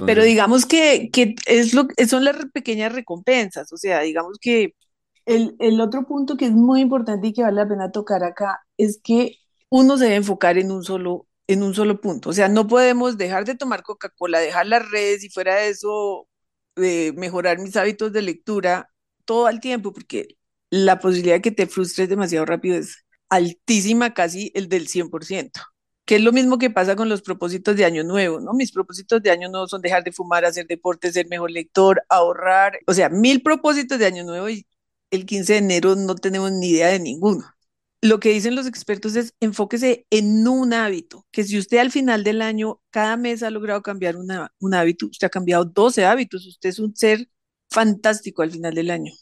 Pero 0.05 0.23
entonces, 0.23 0.23
digamos 0.23 0.65
que, 0.65 1.09
que 1.11 1.35
es 1.45 1.73
lo, 1.73 1.87
son 2.07 2.25
las 2.25 2.37
pequeñas 2.53 2.93
recompensas, 2.93 3.71
o 3.73 3.77
sea, 3.77 4.01
digamos 4.01 4.37
que 4.39 4.75
el, 5.25 5.55
el 5.59 5.81
otro 5.81 6.05
punto 6.05 6.37
que 6.37 6.45
es 6.45 6.51
muy 6.51 6.81
importante 6.81 7.27
y 7.27 7.33
que 7.33 7.43
vale 7.43 7.57
la 7.57 7.67
pena 7.67 7.91
tocar 7.91 8.23
acá 8.23 8.61
es 8.77 8.99
que 9.03 9.37
uno 9.69 9.97
se 9.97 10.05
debe 10.05 10.17
enfocar 10.17 10.57
en 10.57 10.71
un 10.71 10.83
solo, 10.83 11.27
en 11.47 11.63
un 11.63 11.73
solo 11.73 11.99
punto. 12.01 12.29
O 12.29 12.33
sea, 12.33 12.47
no 12.49 12.67
podemos 12.67 13.17
dejar 13.17 13.45
de 13.45 13.55
tomar 13.55 13.83
Coca-Cola, 13.83 14.39
dejar 14.39 14.67
las 14.67 14.89
redes 14.91 15.23
y 15.23 15.29
fuera 15.29 15.55
de 15.55 15.69
eso, 15.69 16.27
eh, 16.77 17.13
mejorar 17.15 17.59
mis 17.59 17.75
hábitos 17.77 18.13
de 18.13 18.21
lectura 18.21 18.89
todo 19.25 19.49
el 19.49 19.59
tiempo, 19.59 19.93
porque 19.93 20.37
la 20.69 20.99
posibilidad 20.99 21.35
de 21.35 21.41
que 21.41 21.51
te 21.51 21.67
frustres 21.67 22.09
demasiado 22.09 22.45
rápido 22.45 22.77
es 22.77 23.05
altísima, 23.29 24.13
casi 24.13 24.51
el 24.55 24.69
del 24.69 24.87
100%, 24.87 25.61
que 26.05 26.15
es 26.17 26.21
lo 26.21 26.31
mismo 26.31 26.57
que 26.57 26.69
pasa 26.69 26.95
con 26.95 27.09
los 27.09 27.21
propósitos 27.21 27.75
de 27.75 27.85
año 27.85 28.03
nuevo, 28.03 28.39
¿no? 28.39 28.53
Mis 28.53 28.71
propósitos 28.71 29.21
de 29.23 29.31
año 29.31 29.49
nuevo 29.49 29.67
son 29.67 29.81
dejar 29.81 30.03
de 30.03 30.11
fumar, 30.11 30.45
hacer 30.45 30.67
deporte, 30.67 31.11
ser 31.11 31.27
mejor 31.29 31.51
lector, 31.51 32.03
ahorrar, 32.09 32.79
o 32.87 32.93
sea, 32.93 33.09
mil 33.09 33.41
propósitos 33.41 33.99
de 33.99 34.05
año 34.05 34.23
nuevo 34.23 34.49
y 34.49 34.65
el 35.11 35.25
15 35.25 35.53
de 35.53 35.59
enero 35.59 35.95
no 35.95 36.15
tenemos 36.15 36.51
ni 36.51 36.69
idea 36.69 36.87
de 36.89 36.99
ninguno 36.99 37.45
lo 38.03 38.19
que 38.19 38.29
dicen 38.33 38.55
los 38.55 38.67
expertos 38.67 39.15
es 39.15 39.33
enfóquese 39.39 40.05
en 40.09 40.45
un 40.45 40.73
hábito, 40.73 41.25
que 41.31 41.45
si 41.45 41.57
usted 41.57 41.77
al 41.77 41.89
final 41.89 42.25
del 42.25 42.41
año, 42.41 42.81
cada 42.89 43.15
mes 43.15 43.43
ha 43.43 43.49
logrado 43.49 43.81
cambiar 43.81 44.17
una, 44.17 44.53
un 44.59 44.73
hábito, 44.73 45.07
usted 45.07 45.27
ha 45.27 45.29
cambiado 45.29 45.63
12 45.63 46.05
hábitos, 46.05 46.45
usted 46.45 46.69
es 46.69 46.79
un 46.79 46.93
ser 46.97 47.29
fantástico 47.69 48.41
al 48.41 48.51
final 48.51 48.75
del 48.75 48.91
año, 48.91 49.13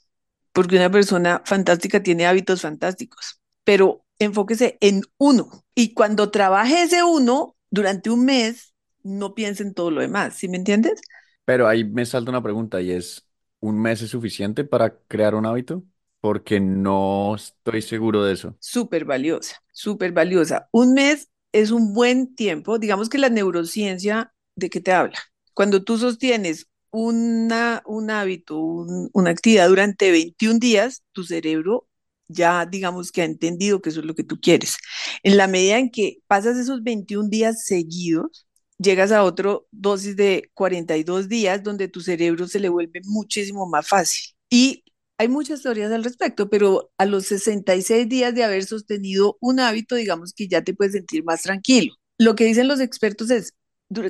porque 0.51 0.77
una 0.77 0.89
persona 0.89 1.43
fantástica 1.45 2.01
tiene 2.01 2.25
hábitos 2.25 2.61
fantásticos, 2.61 3.39
pero 3.63 4.03
enfóquese 4.25 4.77
en 4.81 5.03
uno 5.17 5.49
y 5.75 5.93
cuando 5.93 6.31
trabaje 6.31 6.83
ese 6.83 7.03
uno 7.03 7.55
durante 7.69 8.09
un 8.09 8.25
mes, 8.25 8.73
no 9.03 9.33
piense 9.35 9.63
en 9.63 9.73
todo 9.73 9.91
lo 9.91 10.01
demás, 10.01 10.35
¿sí 10.35 10.47
me 10.49 10.57
entiendes? 10.57 11.01
pero 11.45 11.67
ahí 11.67 11.83
me 11.83 12.05
salta 12.05 12.31
una 12.31 12.43
pregunta 12.43 12.81
y 12.81 12.91
es, 12.91 13.27
¿un 13.59 13.81
mes 13.81 14.01
es 14.01 14.09
suficiente 14.11 14.63
para 14.63 14.97
crear 15.07 15.35
un 15.35 15.45
hábito? 15.45 15.83
Porque 16.19 16.59
no 16.59 17.35
estoy 17.35 17.81
seguro 17.81 18.23
de 18.23 18.33
eso. 18.33 18.57
súper 18.59 19.05
valiosa, 19.05 19.57
súper 19.71 20.11
valiosa. 20.11 20.67
Un 20.71 20.93
mes 20.93 21.29
es 21.51 21.71
un 21.71 21.93
buen 21.93 22.35
tiempo, 22.35 22.79
digamos 22.79 23.09
que 23.09 23.17
la 23.17 23.29
neurociencia, 23.29 24.33
¿de 24.55 24.69
qué 24.69 24.81
te 24.81 24.91
habla? 24.93 25.17
Cuando 25.53 25.83
tú 25.83 25.97
sostienes 25.97 26.67
una, 26.91 27.81
un 27.85 28.09
hábito, 28.11 28.57
un- 28.59 29.09
una 29.13 29.31
actividad 29.31 29.67
durante 29.69 30.11
21 30.11 30.59
días, 30.59 31.03
tu 31.11 31.23
cerebro 31.23 31.87
ya 32.31 32.65
digamos 32.65 33.11
que 33.11 33.21
ha 33.21 33.25
entendido 33.25 33.81
que 33.81 33.89
eso 33.89 33.99
es 34.01 34.05
lo 34.05 34.15
que 34.15 34.23
tú 34.23 34.39
quieres. 34.39 34.77
En 35.23 35.37
la 35.37 35.47
medida 35.47 35.77
en 35.77 35.91
que 35.91 36.19
pasas 36.27 36.57
esos 36.57 36.83
21 36.83 37.29
días 37.29 37.65
seguidos, 37.65 38.47
llegas 38.77 39.11
a 39.11 39.23
otro 39.23 39.67
dosis 39.71 40.15
de 40.15 40.49
42 40.53 41.29
días 41.29 41.63
donde 41.63 41.87
tu 41.87 42.01
cerebro 42.01 42.47
se 42.47 42.59
le 42.59 42.69
vuelve 42.69 43.01
muchísimo 43.05 43.67
más 43.67 43.87
fácil. 43.87 44.33
Y 44.49 44.83
hay 45.17 45.27
muchas 45.27 45.61
teorías 45.61 45.91
al 45.91 46.03
respecto, 46.03 46.49
pero 46.49 46.91
a 46.97 47.05
los 47.05 47.27
66 47.27 48.09
días 48.09 48.33
de 48.33 48.43
haber 48.43 48.65
sostenido 48.65 49.37
un 49.39 49.59
hábito, 49.59 49.95
digamos 49.95 50.33
que 50.33 50.47
ya 50.47 50.63
te 50.63 50.73
puedes 50.73 50.93
sentir 50.93 51.23
más 51.23 51.43
tranquilo. 51.43 51.93
lo 52.17 52.35
que 52.35 52.45
dicen 52.45 52.67
los 52.67 52.79
expertos 52.79 53.31
es, 53.31 53.53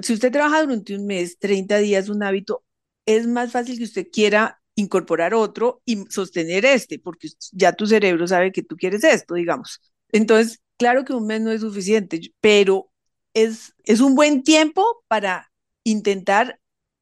si 0.04 0.14
usted 0.14 0.32
trabaja 0.32 0.62
durante 0.62 0.96
un 0.96 1.06
mes, 1.06 1.38
30 1.40 1.78
días, 1.80 2.10
un 2.10 2.24
hábito, 2.24 2.64
es 3.06 3.28
más 3.28 3.52
fácil 3.52 3.78
que 3.78 3.84
usted 3.86 4.08
quiera 4.12 4.61
incorporar 4.82 5.34
otro 5.34 5.82
y 5.86 6.06
sostener 6.10 6.66
este, 6.66 7.00
porque 7.00 7.30
ya 7.52 7.74
tu 7.74 7.88
cerebro 7.88 8.28
sabe 8.28 8.52
que 8.52 8.64
tú 8.64 8.76
quieres 8.78 9.04
esto, 9.04 9.36
digamos. 9.36 9.80
Entonces, 10.12 10.62
claro 10.78 11.06
que 11.06 11.14
un 11.14 11.28
mes 11.28 11.42
no 11.42 11.52
es 11.52 11.62
suficiente, 11.62 12.20
pero 12.42 12.92
es, 13.34 13.74
es 13.84 14.02
un 14.02 14.16
buen 14.16 14.44
tiempo 14.44 15.04
para 15.08 15.52
intentar 15.84 16.60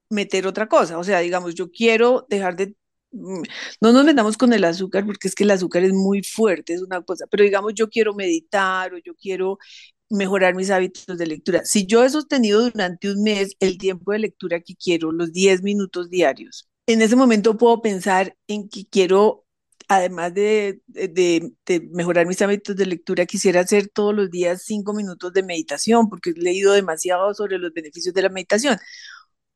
meter 0.09 0.47
otra 0.47 0.67
cosa. 0.67 0.97
O 0.99 1.03
sea, 1.03 1.19
digamos, 1.19 1.55
yo 1.55 1.71
quiero 1.71 2.25
dejar 2.29 2.55
de... 2.55 2.75
Mm, 3.11 3.41
no 3.81 3.91
nos 3.93 4.05
metamos 4.05 4.37
con 4.37 4.53
el 4.53 4.63
azúcar 4.63 5.05
porque 5.05 5.27
es 5.27 5.35
que 5.35 5.43
el 5.43 5.51
azúcar 5.51 5.83
es 5.83 5.93
muy 5.93 6.23
fuerte, 6.23 6.73
es 6.73 6.81
una 6.81 7.01
cosa, 7.01 7.25
pero 7.27 7.43
digamos, 7.43 7.73
yo 7.75 7.89
quiero 7.89 8.13
meditar 8.13 8.93
o 8.93 8.97
yo 8.99 9.15
quiero 9.15 9.57
mejorar 10.09 10.55
mis 10.55 10.71
hábitos 10.71 11.17
de 11.17 11.27
lectura. 11.27 11.65
Si 11.65 11.85
yo 11.87 12.03
he 12.03 12.09
sostenido 12.09 12.61
durante 12.63 13.11
un 13.11 13.23
mes 13.23 13.55
el 13.59 13.77
tiempo 13.77 14.11
de 14.11 14.19
lectura 14.19 14.61
que 14.61 14.75
quiero, 14.75 15.11
los 15.11 15.31
10 15.33 15.63
minutos 15.63 16.09
diarios, 16.09 16.68
en 16.89 17.03
ese 17.03 17.15
momento 17.15 17.55
puedo 17.55 17.83
pensar 17.83 18.35
en 18.47 18.67
que 18.67 18.87
quiero, 18.87 19.45
además 19.87 20.33
de, 20.33 20.81
mejorar 21.91 22.25
mis 22.25 22.41
hábitos 22.41 22.75
de 22.75 22.87
lectura, 22.87 23.27
quisiera 23.27 23.61
hacer 23.61 23.89
todos 23.89 24.15
los 24.15 24.31
días 24.31 24.63
5 24.65 24.93
minutos 24.93 25.31
de 25.33 25.43
meditación, 25.43 26.09
porque 26.09 26.31
he 26.31 26.33
leído 26.33 26.73
demasiado 26.73 27.31
sobre 27.35 27.59
los 27.59 27.71
beneficios 27.73 28.15
de 28.15 28.23
la 28.23 28.29
meditación. 28.29 28.79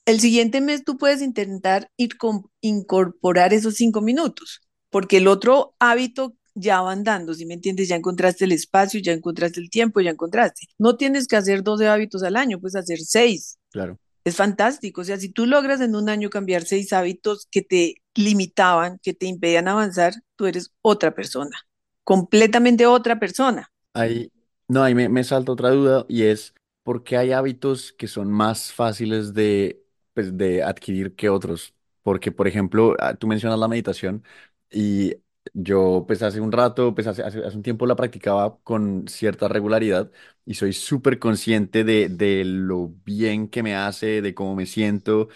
El 0.06 0.20
siguiente 0.20 0.62
mes 0.62 0.84
tú 0.84 0.98
puedes 0.98 1.24
intentar 1.24 1.90
ir 1.98 2.18
con, 2.18 2.52
incorporar 2.62 3.52
esos 3.52 3.74
5 3.76 4.00
minutos, 4.02 4.62
porque 4.92 5.18
el 5.18 5.28
otro 5.28 5.76
hábito 5.80 6.36
ya 6.54 6.82
va 6.82 6.92
andando, 6.92 7.34
si 7.34 7.48
me 7.48 7.56
entiendes, 7.56 7.88
ya 7.88 7.96
encontraste 7.96 8.46
el 8.46 8.52
espacio, 8.52 9.00
ya 9.02 9.12
encontraste 9.12 9.60
el 9.60 9.72
tiempo, 9.72 10.02
ya 10.02 10.12
encontraste. 10.12 10.68
No 10.78 10.98
tienes 10.98 11.28
que 11.28 11.36
hacer 11.36 11.64
12 11.64 11.88
hábitos 11.88 12.22
al 12.22 12.36
año, 12.36 12.60
puedes 12.60 12.76
hacer 12.76 13.00
6. 13.00 13.58
Claro. 13.72 13.98
Es 14.26 14.38
fantástico, 14.38 15.02
o 15.02 15.04
sea, 15.04 15.18
si 15.18 15.30
tú 15.30 15.46
logras 15.46 15.82
en 15.82 15.96
un 15.96 16.10
año 16.10 16.30
cambiar 16.30 16.64
seis 16.64 16.94
hábitos 16.94 17.48
que 17.52 17.62
te 17.62 17.96
limitaban, 18.16 19.00
que 19.04 19.14
te 19.14 19.26
impedían 19.26 19.68
avanzar, 19.68 20.14
tú 20.38 20.46
eres 20.46 20.72
otra 20.82 21.14
persona, 21.14 21.58
completamente 22.06 22.86
otra 22.88 23.20
persona. 23.20 23.70
Ahí, 23.94 24.32
no, 24.68 24.84
ahí 24.84 24.96
me, 24.96 25.10
me 25.10 25.24
salta 25.24 25.52
otra 25.52 25.70
duda 25.70 26.06
y 26.10 26.24
es, 26.24 26.54
¿por 26.84 27.04
qué 27.04 27.18
hay 27.18 27.32
hábitos 27.32 27.94
que 27.94 28.08
son 28.08 28.32
más 28.32 28.74
fáciles 28.74 29.34
de, 29.34 29.84
pues, 30.14 30.36
de 30.38 30.64
adquirir 30.64 31.16
que 31.16 31.30
otros? 31.30 31.76
Porque, 32.02 32.32
por 32.32 32.48
ejemplo, 32.48 32.96
ah, 33.00 33.16
tú 33.16 33.28
mencionas 33.28 33.60
la 33.60 33.68
meditación 33.68 34.24
y 34.72 35.16
yo, 35.54 36.04
pues 36.08 36.22
hace 36.24 36.40
un 36.42 36.52
rato, 36.52 36.94
pues 36.96 37.08
hace, 37.08 37.24
hace, 37.24 37.44
hace 37.46 37.58
un 37.58 37.64
tiempo 37.64 37.86
la 37.86 37.96
practicaba 37.96 38.58
con 38.64 39.08
cierta 39.08 39.48
regularidad 39.48 40.12
y 40.46 40.56
soy 40.56 40.74
súper 40.74 41.20
consciente 41.20 41.84
de, 41.84 42.10
de 42.10 42.44
lo 42.46 42.90
bien 43.06 43.48
que 43.50 43.64
me 43.64 43.76
hace, 43.76 44.22
de 44.22 44.34
cómo 44.34 44.56
me 44.56 44.66
siento 44.66 45.30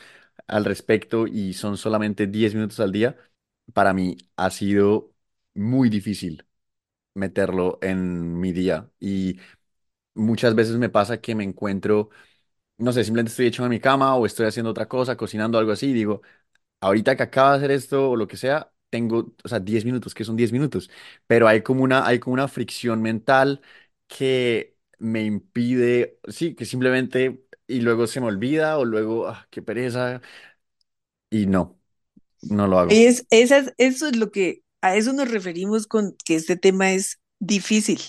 al 0.47 0.65
respecto 0.65 1.27
y 1.27 1.53
son 1.53 1.77
solamente 1.77 2.27
10 2.27 2.55
minutos 2.55 2.79
al 2.81 2.91
día. 2.93 3.17
Para 3.73 3.93
mí 3.93 4.17
ha 4.37 4.49
sido 4.51 5.13
muy 5.55 5.89
difícil 5.89 6.45
meterlo 7.15 7.79
en 7.81 8.39
mi 8.39 8.51
día 8.53 8.91
y 8.99 9.39
muchas 10.15 10.55
veces 10.55 10.75
me 10.77 10.89
pasa 10.89 11.21
que 11.21 11.35
me 11.35 11.43
encuentro, 11.43 12.09
no 12.77 12.93
sé, 12.93 13.03
simplemente 13.03 13.31
estoy 13.31 13.47
hecho 13.47 13.63
en 13.65 13.69
mi 13.71 13.79
cama 13.79 14.15
o 14.15 14.25
estoy 14.25 14.47
haciendo 14.47 14.71
otra 14.71 14.87
cosa, 14.87 15.17
cocinando 15.17 15.57
algo 15.59 15.73
así 15.73 15.93
digo, 15.93 16.21
ahorita 16.81 17.15
que 17.17 17.23
acaba 17.23 17.51
de 17.53 17.57
hacer 17.59 17.71
esto 17.71 18.11
o 18.11 18.15
lo 18.15 18.27
que 18.27 18.37
sea, 18.37 18.71
tengo, 18.89 19.33
o 19.43 19.47
sea, 19.49 19.59
10 19.59 19.85
minutos, 19.85 20.13
que 20.13 20.23
son 20.25 20.35
10 20.35 20.51
minutos, 20.51 20.89
pero 21.27 21.47
hay 21.47 21.61
como 21.63 21.83
una, 21.83 22.05
hay 22.07 22.19
como 22.19 22.33
una 22.35 22.47
fricción 22.47 23.01
mental 23.01 23.61
que 24.07 24.77
me 24.99 25.23
impide, 25.25 26.19
sí, 26.27 26.55
que 26.55 26.65
simplemente, 26.65 27.45
y 27.67 27.81
luego 27.81 28.07
se 28.07 28.21
me 28.21 28.27
olvida, 28.27 28.77
o 28.77 28.85
luego, 28.85 29.27
ah, 29.27 29.47
qué 29.51 29.61
pereza, 29.61 30.21
y 31.29 31.45
no, 31.47 31.79
no 32.41 32.67
lo 32.67 32.79
hago. 32.79 33.07
Es, 33.09 33.25
eso 33.29 34.07
es 34.07 34.15
lo 34.15 34.31
que, 34.31 34.63
a 34.81 34.95
eso 34.95 35.13
nos 35.13 35.29
referimos 35.31 35.87
con 35.87 36.15
que 36.25 36.35
este 36.35 36.55
tema 36.57 36.91
es 36.93 37.19
difícil, 37.39 37.99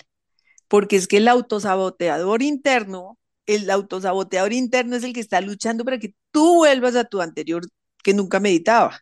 porque 0.69 0.97
es 0.97 1.09
que 1.09 1.19
el 1.19 1.29
autosaboteador 1.29 2.43
interno, 2.43 3.19
el 3.47 3.71
autosaboteador 3.71 4.53
interno 4.55 4.97
es 4.97 5.05
el 5.05 5.15
que 5.15 5.21
está 5.21 5.41
luchando 5.41 5.85
para 5.85 5.99
que 5.99 6.15
tú 6.33 6.57
vuelvas 6.57 6.97
a 6.97 7.05
tu 7.05 7.21
anterior 7.23 7.65
que 8.05 8.15
nunca 8.15 8.41
meditaba. 8.41 9.01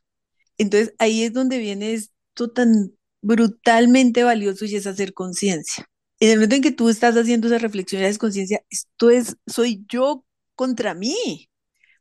Entonces 0.59 0.95
ahí 0.99 1.23
es 1.25 1.33
donde 1.33 1.59
viene 1.59 1.93
esto 1.95 2.51
tan 2.53 2.93
brutalmente 3.23 4.25
valioso 4.25 4.65
y 4.65 4.77
es 4.77 4.87
hacer 4.87 5.15
conciencia. 5.15 5.87
En 6.21 6.31
el 6.31 6.37
momento 6.39 6.57
en 6.57 6.63
que 6.63 6.73
tú 6.73 6.89
estás 6.89 7.15
haciendo 7.17 7.47
esa 7.49 7.59
reflexión 7.59 8.03
y 8.03 8.05
haces 8.07 8.19
conciencia, 8.19 8.63
esto 8.71 9.11
es, 9.11 9.37
soy 9.47 9.85
yo 9.89 10.25
contra 10.55 10.95
mí, 10.95 11.49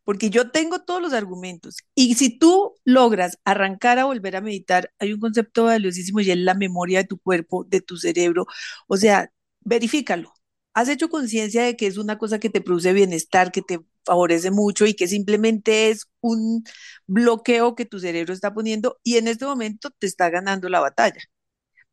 porque 0.03 0.29
yo 0.29 0.51
tengo 0.51 0.81
todos 0.83 1.01
los 1.01 1.13
argumentos. 1.13 1.77
Y 1.95 2.15
si 2.15 2.37
tú 2.37 2.75
logras 2.85 3.39
arrancar 3.45 3.99
a 3.99 4.05
volver 4.05 4.35
a 4.35 4.41
meditar, 4.41 4.91
hay 4.99 5.13
un 5.13 5.19
concepto 5.19 5.65
valiosísimo 5.65 6.19
y 6.21 6.31
es 6.31 6.37
la 6.37 6.53
memoria 6.55 6.99
de 6.99 7.05
tu 7.07 7.19
cuerpo, 7.19 7.63
de 7.65 7.81
tu 7.81 7.97
cerebro. 7.97 8.45
O 8.87 8.97
sea, 8.97 9.31
verifícalo. 9.61 10.33
Has 10.75 10.89
hecho 10.89 11.09
conciencia 11.09 11.63
de 11.63 11.77
que 11.77 11.88
es 11.88 11.97
una 11.97 12.17
cosa 12.19 12.39
que 12.39 12.49
te 12.51 12.61
produce 12.61 12.93
bienestar, 12.93 13.51
que 13.51 13.61
te 13.63 13.79
favorece 14.05 14.51
mucho 14.51 14.85
y 14.85 14.93
que 14.95 15.07
simplemente 15.07 15.89
es 15.89 16.07
un 16.21 16.63
bloqueo 17.07 17.75
que 17.75 17.85
tu 17.85 17.99
cerebro 17.99 18.33
está 18.33 18.53
poniendo 18.53 18.99
y 19.03 19.17
en 19.17 19.27
este 19.29 19.45
momento 19.45 19.89
te 19.91 20.07
está 20.07 20.29
ganando 20.29 20.69
la 20.69 20.81
batalla. 20.81 21.21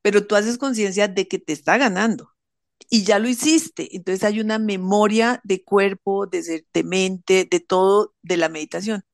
Pero 0.02 0.26
tú 0.26 0.36
haces 0.36 0.58
conciencia 0.58 1.08
de 1.08 1.28
que 1.28 1.38
te 1.38 1.52
está 1.54 1.78
ganando 1.78 2.32
y 2.90 3.04
ya 3.04 3.18
lo 3.18 3.28
hiciste. 3.28 3.96
Entonces 3.96 4.24
hay 4.24 4.40
una 4.40 4.58
memoria 4.58 5.40
de 5.44 5.64
cuerpo, 5.64 6.26
de, 6.26 6.64
mente, 6.84 7.48
de 7.50 7.60
todo, 7.60 8.14
de 8.22 8.36
la 8.36 8.48
meditación. 8.48 9.04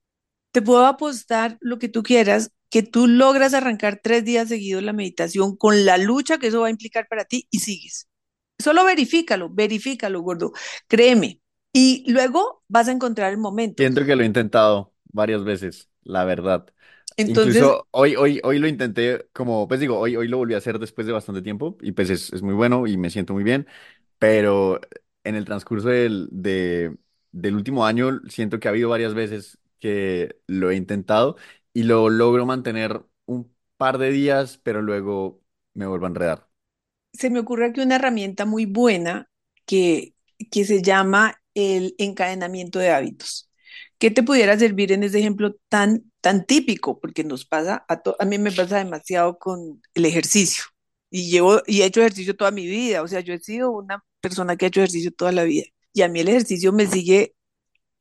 Te 0.52 0.62
puedo 0.62 0.87
apostar 0.87 1.59
lo 1.61 1.78
que 1.78 1.88
tú 1.88 2.02
quieras, 2.02 2.52
que 2.70 2.83
tú 2.83 3.07
logras 3.09 3.54
arrancar 3.54 4.00
tres 4.02 4.24
días 4.24 4.48
seguidos 4.48 4.83
la 4.83 4.92
meditación 4.92 5.57
con 5.57 5.85
la 5.87 5.98
lucha 5.98 6.38
que 6.38 6.48
eso 6.48 6.62
va 6.62 6.68
a 6.68 6.70
implicar 6.70 7.09
para 7.09 7.24
ti 7.24 7.48
y 7.50 7.61
sigues. 7.61 8.09
Solo 8.59 8.85
verifícalo, 8.85 9.51
verifícalo, 9.51 10.21
gordo. 10.23 10.53
Créeme, 10.88 11.40
y 11.73 12.05
luego 12.11 12.64
vas 12.68 12.88
a 12.88 12.92
encontrar 12.92 13.33
el 13.33 13.38
momento. 13.38 13.85
Siento 13.87 14.05
que 14.05 14.16
lo 14.16 14.23
he 14.23 14.27
intentado 14.27 14.94
varias 15.12 15.44
veces, 15.44 15.88
la 16.03 16.25
verdad. 16.25 16.66
Entonces, 17.16 17.77
Incluso 17.77 17.87
hoy, 17.92 18.16
hoy, 18.16 18.40
hoy 18.44 18.59
lo 18.59 18.66
intenté 18.68 19.29
como, 19.33 19.68
pues 19.68 19.81
digo, 19.81 19.99
hoy, 19.99 20.16
hoy 20.16 20.27
lo 20.29 20.38
volví 20.38 20.55
a 20.55 20.59
hacer 20.59 20.79
después 20.79 21.07
de 21.07 21.12
bastante 21.12 21.42
tiempo 21.42 21.77
y 21.81 21.92
pues 21.92 22.11
es, 22.11 22.33
es 22.33 22.42
muy 22.42 22.55
bueno 22.55 22.87
y 22.87 22.97
me 22.97 23.11
siento 23.11 23.35
muy 23.35 23.44
bien, 23.44 23.66
pero 24.18 24.81
en 25.25 25.35
el 25.37 25.44
transcurso 25.44 25.88
del, 25.90 26.29
de, 26.33 26.97
del 27.33 27.55
último 27.57 27.87
año 27.87 28.21
siento 28.29 28.59
que 28.61 28.68
ha 28.68 28.73
habido 28.73 28.90
varias 28.90 29.14
veces 29.14 29.59
que 29.81 30.40
lo 30.49 30.71
he 30.71 30.77
intentado 30.77 31.37
y 31.73 31.85
lo 31.85 32.11
logro 32.11 32.47
mantener 32.47 33.05
un 33.27 33.53
par 33.77 33.99
de 33.99 34.11
días, 34.11 34.59
pero 34.64 34.83
luego 34.83 35.42
me 35.75 35.87
vuelvo 35.87 36.07
a 36.07 36.09
enredar. 36.11 36.47
Se 37.12 37.31
me 37.31 37.40
ocurre 37.40 37.66
aquí 37.66 37.81
una 37.81 37.97
herramienta 37.97 38.44
muy 38.44 38.66
buena 38.66 39.29
que, 39.66 40.14
que 40.51 40.64
se 40.64 40.83
llama 40.83 41.40
el 41.55 41.94
encadenamiento 41.99 42.79
de 42.79 42.90
hábitos. 42.90 43.51
¿Qué 43.99 44.11
te 44.11 44.23
pudiera 44.23 44.59
servir 44.59 44.92
en 44.92 45.03
ese 45.03 45.18
ejemplo 45.18 45.57
tan, 45.68 46.11
tan 46.21 46.47
típico? 46.47 47.01
Porque 47.01 47.25
nos 47.25 47.44
pasa, 47.44 47.85
a, 47.88 48.03
a 48.18 48.25
mí 48.25 48.38
me 48.38 48.53
pasa 48.53 48.79
demasiado 48.79 49.38
con 49.38 49.83
el 49.94 50.05
ejercicio. 50.05 50.64
Y, 51.11 51.31
llevo, 51.31 51.62
y 51.66 51.83
he 51.83 51.87
hecho 51.87 52.01
ejercicio 52.01 52.37
toda 52.37 52.51
mi 52.51 52.66
vida, 52.66 53.03
o 53.03 53.09
sea, 53.09 53.21
yo 53.21 53.33
he 53.35 53.38
sido 53.40 53.71
una 53.71 54.05
persona 54.21 54.57
que 54.57 54.66
ha 54.66 54.68
hecho 54.68 54.81
ejercicio 54.81 55.12
toda 55.12 55.33
la 55.33 55.44
vida. 55.44 55.64
Y 55.92 56.03
a 56.03 56.09
mí 56.09 56.21
el 56.21 56.29
ejercicio 56.29 56.73
me 56.73 56.87
sigue, 56.87 57.35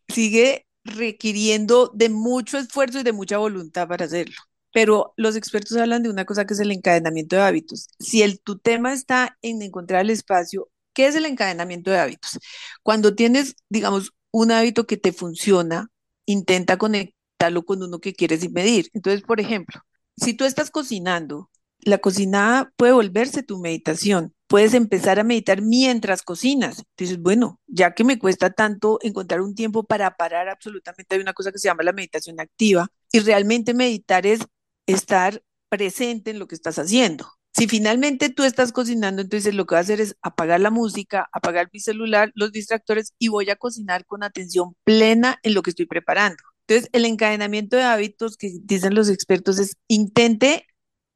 sigue 0.10 0.68
requiriendo 0.86 1.92
de 1.96 2.10
mucho 2.10 2.58
esfuerzo 2.60 3.00
y 3.02 3.04
de 3.04 3.14
mucha 3.14 3.38
voluntad 3.40 3.88
para 3.88 4.06
hacerlo. 4.06 4.36
Pero 4.74 5.14
los 5.18 5.36
expertos 5.36 5.78
hablan 5.78 6.04
de 6.04 6.10
una 6.10 6.26
cosa 6.26 6.46
que 6.46 6.54
es 6.54 6.60
el 6.60 6.72
encadenamiento 6.72 7.36
de 7.36 7.42
hábitos. 7.44 7.88
Si 8.00 8.22
el, 8.22 8.40
tu 8.42 8.60
tema 8.60 8.94
está 8.94 9.38
en 9.42 9.62
encontrar 9.62 10.02
el 10.02 10.10
espacio 10.12 10.70
¿Qué 10.98 11.06
es 11.06 11.14
el 11.16 11.28
encadenamiento 11.28 11.92
de 11.92 12.00
hábitos? 12.00 12.40
Cuando 12.82 13.14
tienes, 13.14 13.56
digamos, 13.70 14.14
un 14.32 14.52
hábito 14.52 14.88
que 14.88 14.98
te 14.98 15.14
funciona, 15.14 15.92
intenta 16.26 16.80
conectarlo 16.80 17.66
con 17.66 17.84
uno 17.84 18.00
que 18.00 18.16
quieres 18.16 18.50
medir. 18.52 18.90
Entonces, 18.94 19.22
por 19.22 19.40
ejemplo, 19.40 19.80
si 20.16 20.34
tú 20.34 20.44
estás 20.44 20.72
cocinando, 20.72 21.52
la 21.82 22.00
cocinada 22.00 22.74
puede 22.78 22.94
volverse 22.94 23.44
tu 23.44 23.60
meditación. 23.60 24.34
Puedes 24.48 24.74
empezar 24.74 25.20
a 25.20 25.24
meditar 25.24 25.62
mientras 25.62 26.24
cocinas. 26.24 26.80
Entonces, 26.96 27.22
bueno, 27.22 27.60
ya 27.68 27.94
que 27.94 28.04
me 28.04 28.18
cuesta 28.18 28.50
tanto 28.50 28.98
encontrar 29.04 29.42
un 29.42 29.54
tiempo 29.54 29.84
para 29.84 30.18
parar 30.18 30.50
absolutamente, 30.50 31.14
hay 31.14 31.22
una 31.22 31.34
cosa 31.34 31.52
que 31.52 31.60
se 31.60 31.68
llama 31.68 31.84
la 31.84 31.94
meditación 31.94 32.40
activa 32.40 32.88
y 33.12 33.20
realmente 33.20 33.76
meditar 33.76 34.26
es 34.26 34.40
estar 34.88 35.44
presente 35.70 36.32
en 36.32 36.40
lo 36.40 36.48
que 36.48 36.56
estás 36.56 36.80
haciendo. 36.80 37.28
Si 37.54 37.68
finalmente 37.68 38.30
tú 38.30 38.44
estás 38.44 38.72
cocinando, 38.72 39.22
entonces 39.22 39.56
lo 39.56 39.66
que 39.66 39.76
va 39.76 39.80
a 39.80 39.82
hacer 39.82 40.00
es 40.00 40.16
apagar 40.22 40.60
la 40.60 40.70
música, 40.70 41.28
apagar 41.32 41.70
mi 41.74 41.80
celular, 41.80 42.32
los 42.36 42.52
distractores 42.52 43.14
y 43.18 43.30
voy 43.30 43.50
a 43.50 43.56
cocinar 43.56 44.06
con 44.06 44.24
atención 44.24 44.76
plena 44.84 45.40
en 45.42 45.54
lo 45.56 45.64
que 45.64 45.72
estoy 45.72 45.88
preparando. 45.88 46.38
Entonces, 46.68 46.90
el 46.94 47.06
encadenamiento 47.06 47.76
de 47.76 47.84
hábitos 47.84 48.38
que 48.38 48.52
dicen 48.64 48.94
los 48.94 49.10
expertos 49.10 49.58
es 49.58 49.76
intente 49.88 50.68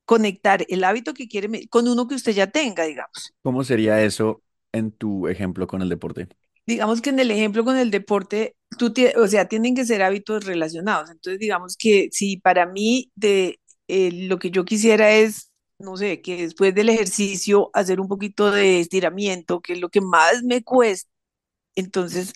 conectar 0.05 0.65
el 0.69 0.83
hábito 0.83 1.13
que 1.13 1.27
quiere 1.27 1.67
con 1.67 1.87
uno 1.87 2.07
que 2.07 2.15
usted 2.15 2.31
ya 2.31 2.47
tenga, 2.47 2.85
digamos. 2.85 3.33
¿Cómo 3.43 3.63
sería 3.63 4.01
eso 4.01 4.41
en 4.71 4.91
tu 4.91 5.27
ejemplo 5.27 5.67
con 5.67 5.81
el 5.81 5.89
deporte? 5.89 6.27
digamos 6.65 7.01
que 7.01 7.09
en 7.09 7.19
el 7.19 7.31
ejemplo 7.31 7.63
con 7.65 7.77
el 7.77 7.91
deporte, 7.91 8.55
tú 8.77 8.93
o 9.17 9.27
sea, 9.27 9.47
tienen 9.47 9.75
que 9.75 9.85
ser 9.85 10.03
hábitos 10.03 10.45
relacionados. 10.45 11.09
Entonces, 11.09 11.39
digamos 11.39 11.75
que 11.77 12.09
si 12.11 12.37
para 12.37 12.65
mí 12.65 13.11
de 13.15 13.59
eh, 13.91 14.09
lo 14.13 14.39
que 14.39 14.51
yo 14.51 14.63
quisiera 14.63 15.11
es, 15.11 15.51
no 15.77 15.97
sé, 15.97 16.21
que 16.21 16.37
después 16.37 16.73
del 16.73 16.87
ejercicio 16.87 17.69
hacer 17.73 17.99
un 17.99 18.07
poquito 18.07 18.49
de 18.49 18.79
estiramiento, 18.79 19.59
que 19.59 19.73
es 19.73 19.81
lo 19.81 19.89
que 19.89 19.99
más 19.99 20.43
me 20.43 20.63
cuesta, 20.63 21.11
entonces 21.75 22.31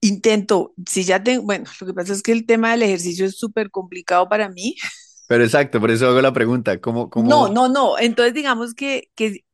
intento, 0.00 0.72
si 0.88 1.04
ya 1.04 1.22
tengo, 1.22 1.42
bueno, 1.42 1.66
lo 1.78 1.86
que 1.86 1.92
pasa 1.92 2.14
es 2.14 2.22
que 2.22 2.32
el 2.32 2.46
tema 2.46 2.70
del 2.70 2.84
ejercicio 2.84 3.26
es 3.26 3.36
súper 3.36 3.70
complicado 3.70 4.30
para 4.30 4.48
mí. 4.48 4.76
Pero 5.28 5.44
exacto, 5.44 5.78
por 5.78 5.90
eso 5.90 6.08
hago 6.08 6.22
la 6.22 6.32
pregunta, 6.32 6.80
¿cómo, 6.80 7.10
cómo... 7.10 7.28
No, 7.28 7.50
no, 7.50 7.68
no, 7.68 7.98
entonces 7.98 8.32
digamos 8.32 8.72
que, 8.72 9.10
que 9.14 9.44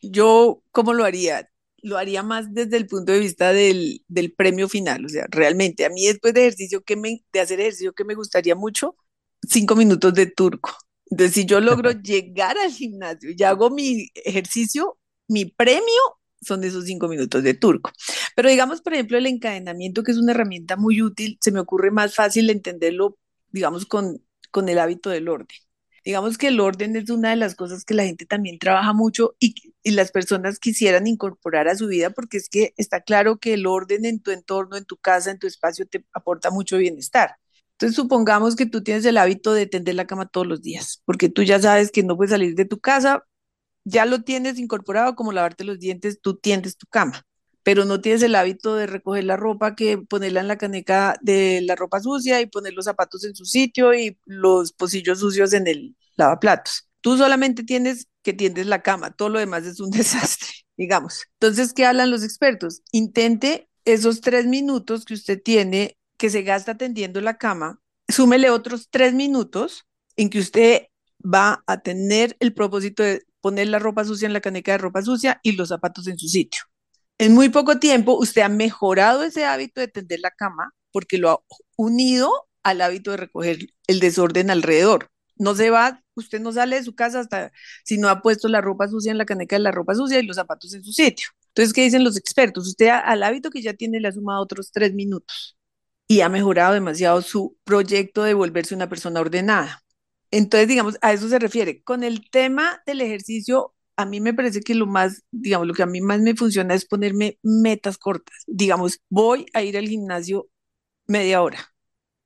yo, 0.00 0.62
¿cómo 0.70 0.92
lo 0.94 1.04
haría? 1.04 1.50
Lo 1.82 1.98
haría 1.98 2.22
más 2.22 2.54
desde 2.54 2.76
el 2.76 2.86
punto 2.86 3.10
de 3.10 3.18
vista 3.18 3.52
del, 3.52 4.04
del 4.06 4.32
premio 4.32 4.68
final, 4.68 5.04
o 5.06 5.08
sea, 5.08 5.26
realmente, 5.28 5.84
a 5.84 5.90
mí 5.90 6.06
después 6.06 6.34
de 6.34 6.42
ejercicio, 6.42 6.82
que 6.82 6.94
me, 6.94 7.24
de 7.32 7.40
hacer 7.40 7.58
ejercicio 7.58 7.94
que 7.94 8.04
me 8.04 8.14
gustaría 8.14 8.54
mucho, 8.54 8.94
cinco 9.42 9.74
minutos 9.74 10.14
de 10.14 10.26
turco. 10.26 10.70
Entonces, 11.10 11.34
si 11.34 11.44
yo 11.46 11.60
logro 11.60 11.90
llegar 12.02 12.56
al 12.58 12.70
gimnasio 12.72 13.30
y 13.36 13.42
hago 13.42 13.70
mi 13.70 14.08
ejercicio, 14.14 14.98
mi 15.28 15.44
premio 15.44 16.20
son 16.40 16.64
esos 16.64 16.84
cinco 16.86 17.08
minutos 17.08 17.42
de 17.42 17.54
turco. 17.54 17.90
Pero 18.34 18.48
digamos, 18.48 18.80
por 18.82 18.94
ejemplo, 18.94 19.18
el 19.18 19.26
encadenamiento, 19.26 20.02
que 20.02 20.12
es 20.12 20.18
una 20.18 20.32
herramienta 20.32 20.76
muy 20.76 21.02
útil, 21.02 21.38
se 21.40 21.52
me 21.52 21.60
ocurre 21.60 21.90
más 21.90 22.14
fácil 22.14 22.48
entenderlo, 22.50 23.18
digamos, 23.50 23.86
con, 23.86 24.24
con 24.50 24.68
el 24.68 24.78
hábito 24.78 25.10
del 25.10 25.28
orden. 25.28 25.48
Digamos 26.04 26.38
que 26.38 26.48
el 26.48 26.60
orden 26.60 26.96
es 26.96 27.10
una 27.10 27.30
de 27.30 27.36
las 27.36 27.54
cosas 27.54 27.84
que 27.84 27.92
la 27.94 28.04
gente 28.04 28.24
también 28.24 28.58
trabaja 28.58 28.94
mucho 28.94 29.36
y, 29.38 29.54
y, 29.82 29.90
las 29.90 30.12
personas 30.12 30.58
quisieran 30.58 31.06
incorporar 31.06 31.68
a 31.68 31.76
su 31.76 31.88
vida 31.88 32.08
porque 32.10 32.38
es 32.38 32.48
que 32.48 32.72
está 32.78 33.02
claro 33.02 33.38
que 33.38 33.52
el 33.52 33.66
orden 33.66 34.06
en 34.06 34.20
tu 34.20 34.30
entorno, 34.30 34.76
en 34.78 34.86
tu 34.86 34.96
casa, 34.96 35.30
en 35.30 35.38
tu 35.38 35.46
espacio 35.46 35.86
te 35.86 36.04
aporta 36.14 36.50
mucho 36.50 36.78
bienestar. 36.78 37.36
Entonces 37.80 37.96
supongamos 37.96 38.56
que 38.56 38.66
tú 38.66 38.82
tienes 38.82 39.04
el 39.06 39.16
hábito 39.16 39.54
de 39.54 39.66
tender 39.66 39.94
la 39.94 40.06
cama 40.06 40.28
todos 40.28 40.46
los 40.46 40.62
días 40.62 41.02
porque 41.06 41.30
tú 41.30 41.42
ya 41.42 41.60
sabes 41.60 41.90
que 41.90 42.02
no 42.02 42.16
puedes 42.16 42.30
salir 42.30 42.54
de 42.54 42.66
tu 42.66 42.78
casa 42.78 43.24
ya 43.84 44.06
lo 44.06 44.22
tienes 44.22 44.58
incorporado 44.58 45.14
como 45.14 45.32
lavarte 45.32 45.64
los 45.64 45.78
dientes, 45.78 46.20
tú 46.20 46.36
tiendes 46.36 46.76
tu 46.76 46.86
cama, 46.86 47.26
pero 47.62 47.84
no 47.84 48.00
tienes 48.00 48.22
el 48.22 48.34
hábito 48.34 48.74
de 48.74 48.86
recoger 48.86 49.24
la 49.24 49.36
ropa, 49.36 49.74
que 49.74 49.98
ponerla 49.98 50.40
en 50.40 50.48
la 50.48 50.58
caneca 50.58 51.16
de 51.22 51.60
la 51.62 51.76
ropa 51.76 52.00
sucia 52.00 52.40
y 52.40 52.46
poner 52.46 52.72
los 52.74 52.84
zapatos 52.86 53.24
en 53.24 53.34
su 53.34 53.44
sitio 53.44 53.94
y 53.94 54.18
los 54.24 54.72
pocillos 54.72 55.20
sucios 55.20 55.52
en 55.52 55.66
el 55.66 55.96
lavaplatos. 56.16 56.88
Tú 57.00 57.16
solamente 57.16 57.64
tienes 57.64 58.08
que 58.22 58.34
tiendes 58.34 58.66
la 58.66 58.82
cama, 58.82 59.12
todo 59.12 59.30
lo 59.30 59.38
demás 59.38 59.64
es 59.64 59.80
un 59.80 59.90
desastre, 59.90 60.48
digamos. 60.76 61.24
Entonces, 61.40 61.72
¿qué 61.72 61.86
hablan 61.86 62.10
los 62.10 62.22
expertos? 62.22 62.82
Intente 62.92 63.68
esos 63.86 64.20
tres 64.20 64.46
minutos 64.46 65.04
que 65.04 65.14
usted 65.14 65.40
tiene 65.42 65.96
que 66.20 66.28
se 66.28 66.42
gasta 66.42 66.76
tendiendo 66.76 67.22
la 67.22 67.38
cama, 67.38 67.80
súmele 68.06 68.50
otros 68.50 68.88
tres 68.90 69.14
minutos 69.14 69.86
en 70.16 70.28
que 70.28 70.38
usted 70.38 70.82
va 71.24 71.64
a 71.66 71.80
tener 71.80 72.36
el 72.40 72.52
propósito 72.52 73.02
de 73.02 73.24
poner 73.40 73.68
la 73.68 73.78
ropa 73.78 74.04
sucia 74.04 74.26
en 74.26 74.34
la 74.34 74.42
caneca 74.42 74.72
de 74.72 74.78
ropa 74.78 75.00
sucia 75.00 75.40
y 75.42 75.52
los 75.52 75.70
zapatos 75.70 76.06
en 76.08 76.18
su 76.18 76.28
sitio. 76.28 76.64
En 77.16 77.32
muy 77.32 77.48
poco 77.48 77.78
tiempo 77.78 78.18
usted 78.18 78.42
ha 78.42 78.50
mejorado 78.50 79.22
ese 79.22 79.46
hábito 79.46 79.80
de 79.80 79.88
tender 79.88 80.20
la 80.20 80.30
cama 80.30 80.74
porque 80.92 81.16
lo 81.16 81.30
ha 81.30 81.38
unido 81.76 82.30
al 82.62 82.82
hábito 82.82 83.12
de 83.12 83.16
recoger 83.16 83.58
el 83.86 84.00
desorden 84.00 84.50
alrededor. 84.50 85.08
No 85.36 85.54
se 85.54 85.70
va, 85.70 86.04
usted 86.16 86.38
no 86.38 86.52
sale 86.52 86.76
de 86.76 86.84
su 86.84 86.94
casa 86.94 87.20
hasta 87.20 87.50
si 87.82 87.96
no 87.96 88.10
ha 88.10 88.20
puesto 88.20 88.46
la 88.48 88.60
ropa 88.60 88.88
sucia 88.88 89.10
en 89.10 89.16
la 89.16 89.24
caneca 89.24 89.56
de 89.56 89.62
la 89.62 89.72
ropa 89.72 89.94
sucia 89.94 90.18
y 90.18 90.26
los 90.26 90.36
zapatos 90.36 90.74
en 90.74 90.84
su 90.84 90.92
sitio. 90.92 91.28
Entonces, 91.46 91.72
¿qué 91.72 91.80
dicen 91.80 92.04
los 92.04 92.18
expertos? 92.18 92.68
Usted 92.68 92.88
al 92.88 93.22
hábito 93.22 93.48
que 93.48 93.62
ya 93.62 93.72
tiene 93.72 94.00
le 94.00 94.08
ha 94.08 94.12
sumado 94.12 94.42
otros 94.42 94.70
tres 94.70 94.92
minutos 94.92 95.56
y 96.10 96.22
ha 96.22 96.28
mejorado 96.28 96.74
demasiado 96.74 97.22
su 97.22 97.56
proyecto 97.62 98.24
de 98.24 98.34
volverse 98.34 98.74
una 98.74 98.88
persona 98.88 99.20
ordenada. 99.20 99.84
Entonces, 100.32 100.66
digamos, 100.66 100.98
a 101.02 101.12
eso 101.12 101.28
se 101.28 101.38
refiere. 101.38 101.84
Con 101.84 102.02
el 102.02 102.28
tema 102.30 102.82
del 102.84 103.00
ejercicio, 103.00 103.74
a 103.96 104.06
mí 104.06 104.20
me 104.20 104.34
parece 104.34 104.60
que 104.60 104.74
lo 104.74 104.88
más, 104.88 105.22
digamos, 105.30 105.68
lo 105.68 105.74
que 105.74 105.84
a 105.84 105.86
mí 105.86 106.00
más 106.00 106.20
me 106.20 106.34
funciona 106.34 106.74
es 106.74 106.84
ponerme 106.84 107.38
metas 107.44 107.96
cortas. 107.96 108.42
Digamos, 108.48 108.98
voy 109.08 109.46
a 109.54 109.62
ir 109.62 109.78
al 109.78 109.86
gimnasio 109.86 110.48
media 111.06 111.42
hora, 111.42 111.60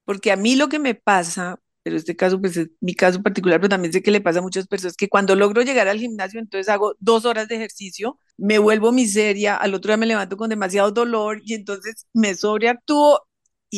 porque 0.05 0.33
a 0.33 0.37
mí 0.37 0.57
lo 0.57 0.68
que 0.70 0.79
me 0.79 0.94
pasa, 0.94 1.61
pero 1.83 1.97
este 1.97 2.16
caso, 2.16 2.40
pues 2.40 2.57
es 2.57 2.70
mi 2.81 2.94
caso 2.94 3.23
particular, 3.23 3.61
pero 3.61 3.70
también 3.70 3.92
sé 3.92 4.03
que 4.03 4.11
le 4.12 4.23
pasa 4.23 4.40
a 4.40 4.42
muchas 4.42 4.66
personas, 4.66 4.97
que 4.97 5.11
cuando 5.11 5.37
logro 5.37 5.62
llegar 5.62 5.88
al 5.88 6.01
gimnasio, 6.01 6.40
entonces 6.40 6.70
hago 6.70 6.97
dos 7.01 7.27
horas 7.27 7.49
de 7.49 7.57
ejercicio, 7.57 8.18
me 8.38 8.59
vuelvo 8.59 8.92
miseria, 8.92 9.57
al 9.57 9.75
otro 9.75 9.90
día 9.90 9.99
me 9.99 10.07
levanto 10.07 10.38
con 10.38 10.51
demasiado 10.51 10.90
dolor 10.92 11.42
y 11.44 11.55
entonces 11.55 12.07
me 12.14 12.35
sobreactúo 12.35 13.20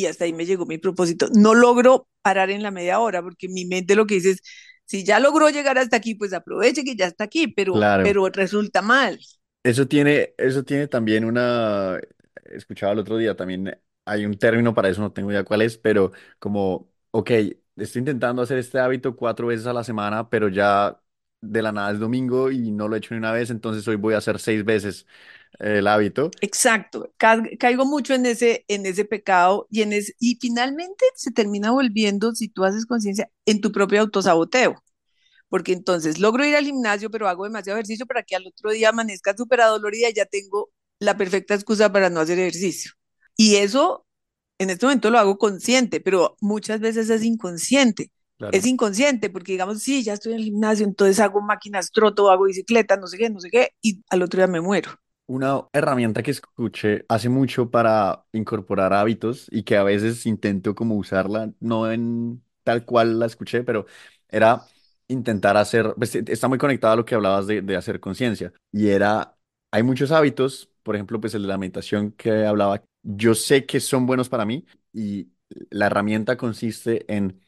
y 0.01 0.05
hasta 0.07 0.25
ahí 0.25 0.33
me 0.33 0.45
llegó 0.45 0.65
mi 0.65 0.77
propósito. 0.77 1.27
No 1.33 1.53
logro 1.55 2.07
parar 2.21 2.49
en 2.51 2.63
la 2.63 2.71
media 2.71 2.99
hora 2.99 3.21
porque 3.21 3.47
mi 3.49 3.65
mente 3.65 3.95
lo 3.95 4.05
que 4.07 4.15
dice 4.15 4.31
es, 4.31 4.41
si 4.85 5.03
ya 5.03 5.19
logró 5.19 5.49
llegar 5.49 5.77
hasta 5.77 5.97
aquí, 5.97 6.15
pues 6.15 6.33
aproveche 6.33 6.83
que 6.83 6.95
ya 6.95 7.07
está 7.07 7.25
aquí, 7.25 7.47
pero, 7.47 7.89
pero 8.01 8.27
resulta 8.29 8.81
mal. 8.81 9.19
Eso 9.63 9.87
tiene, 9.87 10.33
eso 10.37 10.63
tiene 10.63 10.87
también 10.87 11.25
una, 11.25 11.99
escuchaba 12.45 12.93
el 12.93 12.99
otro 12.99 13.17
día, 13.17 13.35
también 13.35 13.77
hay 14.05 14.25
un 14.25 14.37
término 14.37 14.73
para 14.73 14.87
eso, 14.89 15.01
no 15.01 15.11
tengo 15.11 15.29
idea 15.31 15.43
cuál 15.43 15.61
es, 15.61 15.77
pero 15.77 16.11
como, 16.39 16.89
ok, 17.11 17.31
estoy 17.75 17.99
intentando 17.99 18.41
hacer 18.41 18.57
este 18.59 18.79
hábito 18.79 19.15
cuatro 19.17 19.47
veces 19.47 19.67
a 19.67 19.73
la 19.73 19.83
semana, 19.83 20.29
pero 20.29 20.47
ya 20.47 21.01
de 21.41 21.61
la 21.61 21.71
nada 21.73 21.91
es 21.91 21.99
domingo 21.99 22.49
y 22.51 22.71
no 22.71 22.87
lo 22.87 22.95
he 22.95 22.99
hecho 22.99 23.13
ni 23.13 23.17
una 23.19 23.33
vez, 23.33 23.49
entonces 23.49 23.85
hoy 23.89 23.97
voy 23.97 24.13
a 24.13 24.19
hacer 24.19 24.39
seis 24.39 24.63
veces 24.63 25.05
el 25.59 25.87
hábito. 25.87 26.31
Exacto, 26.41 27.11
caigo 27.17 27.85
mucho 27.85 28.13
en 28.13 28.25
ese, 28.25 28.65
en 28.67 28.85
ese 28.85 29.05
pecado 29.05 29.67
y, 29.69 29.81
en 29.81 29.93
y 30.19 30.37
finalmente 30.39 31.05
se 31.15 31.31
termina 31.31 31.71
volviendo, 31.71 32.33
si 32.35 32.47
tú 32.47 32.63
haces 32.63 32.85
conciencia, 32.85 33.29
en 33.45 33.61
tu 33.61 33.71
propio 33.71 34.01
autosaboteo. 34.01 34.75
Porque 35.49 35.71
entonces 35.71 36.19
logro 36.19 36.45
ir 36.45 36.55
al 36.55 36.65
gimnasio, 36.65 37.09
pero 37.09 37.27
hago 37.27 37.45
demasiado 37.45 37.77
ejercicio 37.77 38.05
para 38.05 38.23
que 38.23 38.35
al 38.35 38.45
otro 38.45 38.71
día 38.71 38.89
amanezca 38.89 39.35
súper 39.35 39.61
adolorida 39.61 40.09
y 40.09 40.13
ya 40.13 40.25
tengo 40.25 40.71
la 40.99 41.15
perfecta 41.15 41.53
excusa 41.53 41.91
para 41.91 42.09
no 42.09 42.19
hacer 42.19 42.37
ejercicio. 42.37 42.91
Y 43.37 43.55
eso 43.55 44.05
en 44.59 44.69
este 44.69 44.85
momento 44.85 45.09
lo 45.09 45.19
hago 45.19 45.37
consciente, 45.37 46.01
pero 46.01 46.35
muchas 46.41 46.79
veces 46.79 47.09
es 47.09 47.23
inconsciente. 47.23 48.11
Es 48.51 48.67
inconsciente 48.67 49.29
porque 49.31 49.53
digamos, 49.53 49.81
sí, 49.81 50.03
ya 50.03 50.13
estoy 50.13 50.33
en 50.33 50.39
el 50.39 50.45
gimnasio, 50.45 50.85
entonces 50.85 51.19
hago 51.19 51.41
máquinas, 51.41 51.91
troto, 51.91 52.29
hago 52.29 52.43
bicicleta, 52.45 52.95
no 52.97 53.07
sé 53.07 53.17
qué, 53.17 53.29
no 53.29 53.39
sé 53.39 53.49
qué, 53.49 53.71
y 53.81 54.03
al 54.09 54.21
otro 54.21 54.37
día 54.37 54.47
me 54.47 54.61
muero. 54.61 54.91
Una 55.29 55.65
herramienta 55.73 56.23
que 56.23 56.31
escuché 56.31 57.05
hace 57.09 57.27
mucho 57.27 57.69
para 57.69 58.25
incorporar 58.31 58.93
hábitos 58.93 59.47
y 59.51 59.63
que 59.63 59.75
a 59.75 59.83
veces 59.83 60.25
intento 60.25 60.73
como 60.73 60.95
usarla, 60.95 61.51
no 61.59 61.91
en 61.91 62.41
tal 62.63 62.85
cual 62.85 63.19
la 63.19 63.25
escuché, 63.25 63.63
pero 63.63 63.85
era 64.29 64.65
intentar 65.09 65.57
hacer, 65.57 65.93
pues, 65.97 66.15
e, 66.15 66.23
está 66.27 66.47
muy 66.47 66.57
conectada 66.57 66.93
a 66.93 66.95
lo 66.95 67.03
que 67.05 67.15
hablabas 67.15 67.45
de, 67.47 67.61
de 67.61 67.75
hacer 67.75 67.99
conciencia. 67.99 68.53
Y 68.71 68.87
era, 68.89 69.37
hay 69.71 69.83
muchos 69.83 70.11
hábitos, 70.11 70.69
por 70.83 70.95
ejemplo, 70.95 71.19
pues 71.19 71.33
el 71.35 71.41
de 71.41 71.47
la 71.49 71.57
meditación 71.57 72.11
que 72.13 72.45
hablaba, 72.45 72.81
yo 73.03 73.35
sé 73.35 73.65
que 73.65 73.79
son 73.81 74.05
buenos 74.05 74.29
para 74.29 74.45
mí 74.45 74.65
y 74.93 75.29
la 75.69 75.87
herramienta 75.87 76.37
consiste 76.37 77.05
en 77.13 77.41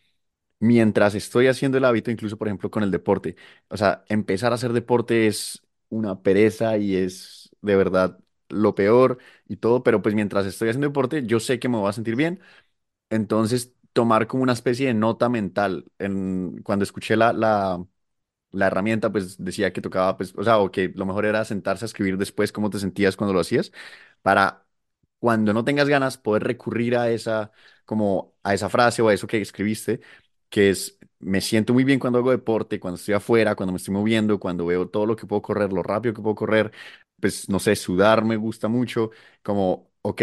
mientras 0.59 1.15
estoy 1.15 1.47
haciendo 1.47 1.77
el 1.77 1.85
hábito, 1.85 2.11
incluso 2.11 2.37
por 2.37 2.47
ejemplo 2.47 2.69
con 2.71 2.83
el 2.83 2.91
deporte, 2.91 3.35
o 3.69 3.77
sea, 3.77 4.03
empezar 4.09 4.51
a 4.51 4.55
hacer 4.55 4.73
deporte 4.73 5.27
es 5.27 5.61
una 5.89 6.21
pereza 6.21 6.77
y 6.77 6.95
es 6.95 7.38
de 7.61 7.75
verdad 7.75 8.19
lo 8.49 8.75
peor 8.75 9.19
y 9.47 9.57
todo, 9.57 9.83
pero 9.83 10.01
pues 10.01 10.15
mientras 10.15 10.45
estoy 10.45 10.69
haciendo 10.69 10.87
deporte, 10.87 11.25
yo 11.25 11.39
sé 11.39 11.59
que 11.59 11.69
me 11.69 11.77
voy 11.77 11.89
a 11.89 11.93
sentir 11.93 12.15
bien. 12.15 12.39
Entonces, 13.09 13.73
tomar 13.93 14.27
como 14.27 14.43
una 14.43 14.53
especie 14.53 14.87
de 14.87 14.93
nota 14.93 15.29
mental. 15.29 15.91
En, 15.99 16.61
cuando 16.63 16.83
escuché 16.83 17.15
la, 17.17 17.33
la, 17.33 17.83
la 18.51 18.67
herramienta, 18.67 19.11
pues 19.11 19.43
decía 19.43 19.73
que 19.73 19.81
tocaba, 19.81 20.17
pues, 20.17 20.33
o 20.37 20.43
sea, 20.43 20.59
o 20.59 20.71
que 20.71 20.89
lo 20.95 21.05
mejor 21.05 21.25
era 21.25 21.45
sentarse 21.45 21.85
a 21.85 21.87
escribir 21.87 22.17
después 22.17 22.51
cómo 22.51 22.69
te 22.69 22.79
sentías 22.79 23.15
cuando 23.15 23.33
lo 23.33 23.39
hacías, 23.41 23.71
para 24.21 24.65
cuando 25.19 25.53
no 25.53 25.65
tengas 25.65 25.89
ganas 25.89 26.17
poder 26.17 26.43
recurrir 26.43 26.95
a 26.97 27.09
esa, 27.11 27.51
como 27.85 28.35
a 28.43 28.53
esa 28.53 28.69
frase 28.69 29.01
o 29.01 29.09
a 29.09 29.13
eso 29.13 29.27
que 29.27 29.41
escribiste, 29.41 30.01
que 30.49 30.69
es, 30.71 30.97
me 31.19 31.41
siento 31.41 31.73
muy 31.73 31.83
bien 31.83 31.99
cuando 31.99 32.19
hago 32.19 32.31
deporte, 32.31 32.79
cuando 32.79 32.95
estoy 32.97 33.13
afuera, 33.15 33.55
cuando 33.55 33.73
me 33.73 33.77
estoy 33.77 33.93
moviendo, 33.93 34.39
cuando 34.39 34.65
veo 34.65 34.87
todo 34.89 35.05
lo 35.05 35.15
que 35.15 35.27
puedo 35.27 35.41
correr, 35.41 35.73
lo 35.73 35.83
rápido 35.83 36.13
que 36.15 36.21
puedo 36.21 36.35
correr, 36.35 36.71
pues 37.21 37.49
no 37.49 37.59
sé, 37.59 37.75
sudar 37.75 38.23
me 38.25 38.35
gusta 38.37 38.67
mucho, 38.67 39.11
como, 39.43 39.91
ok, 40.01 40.21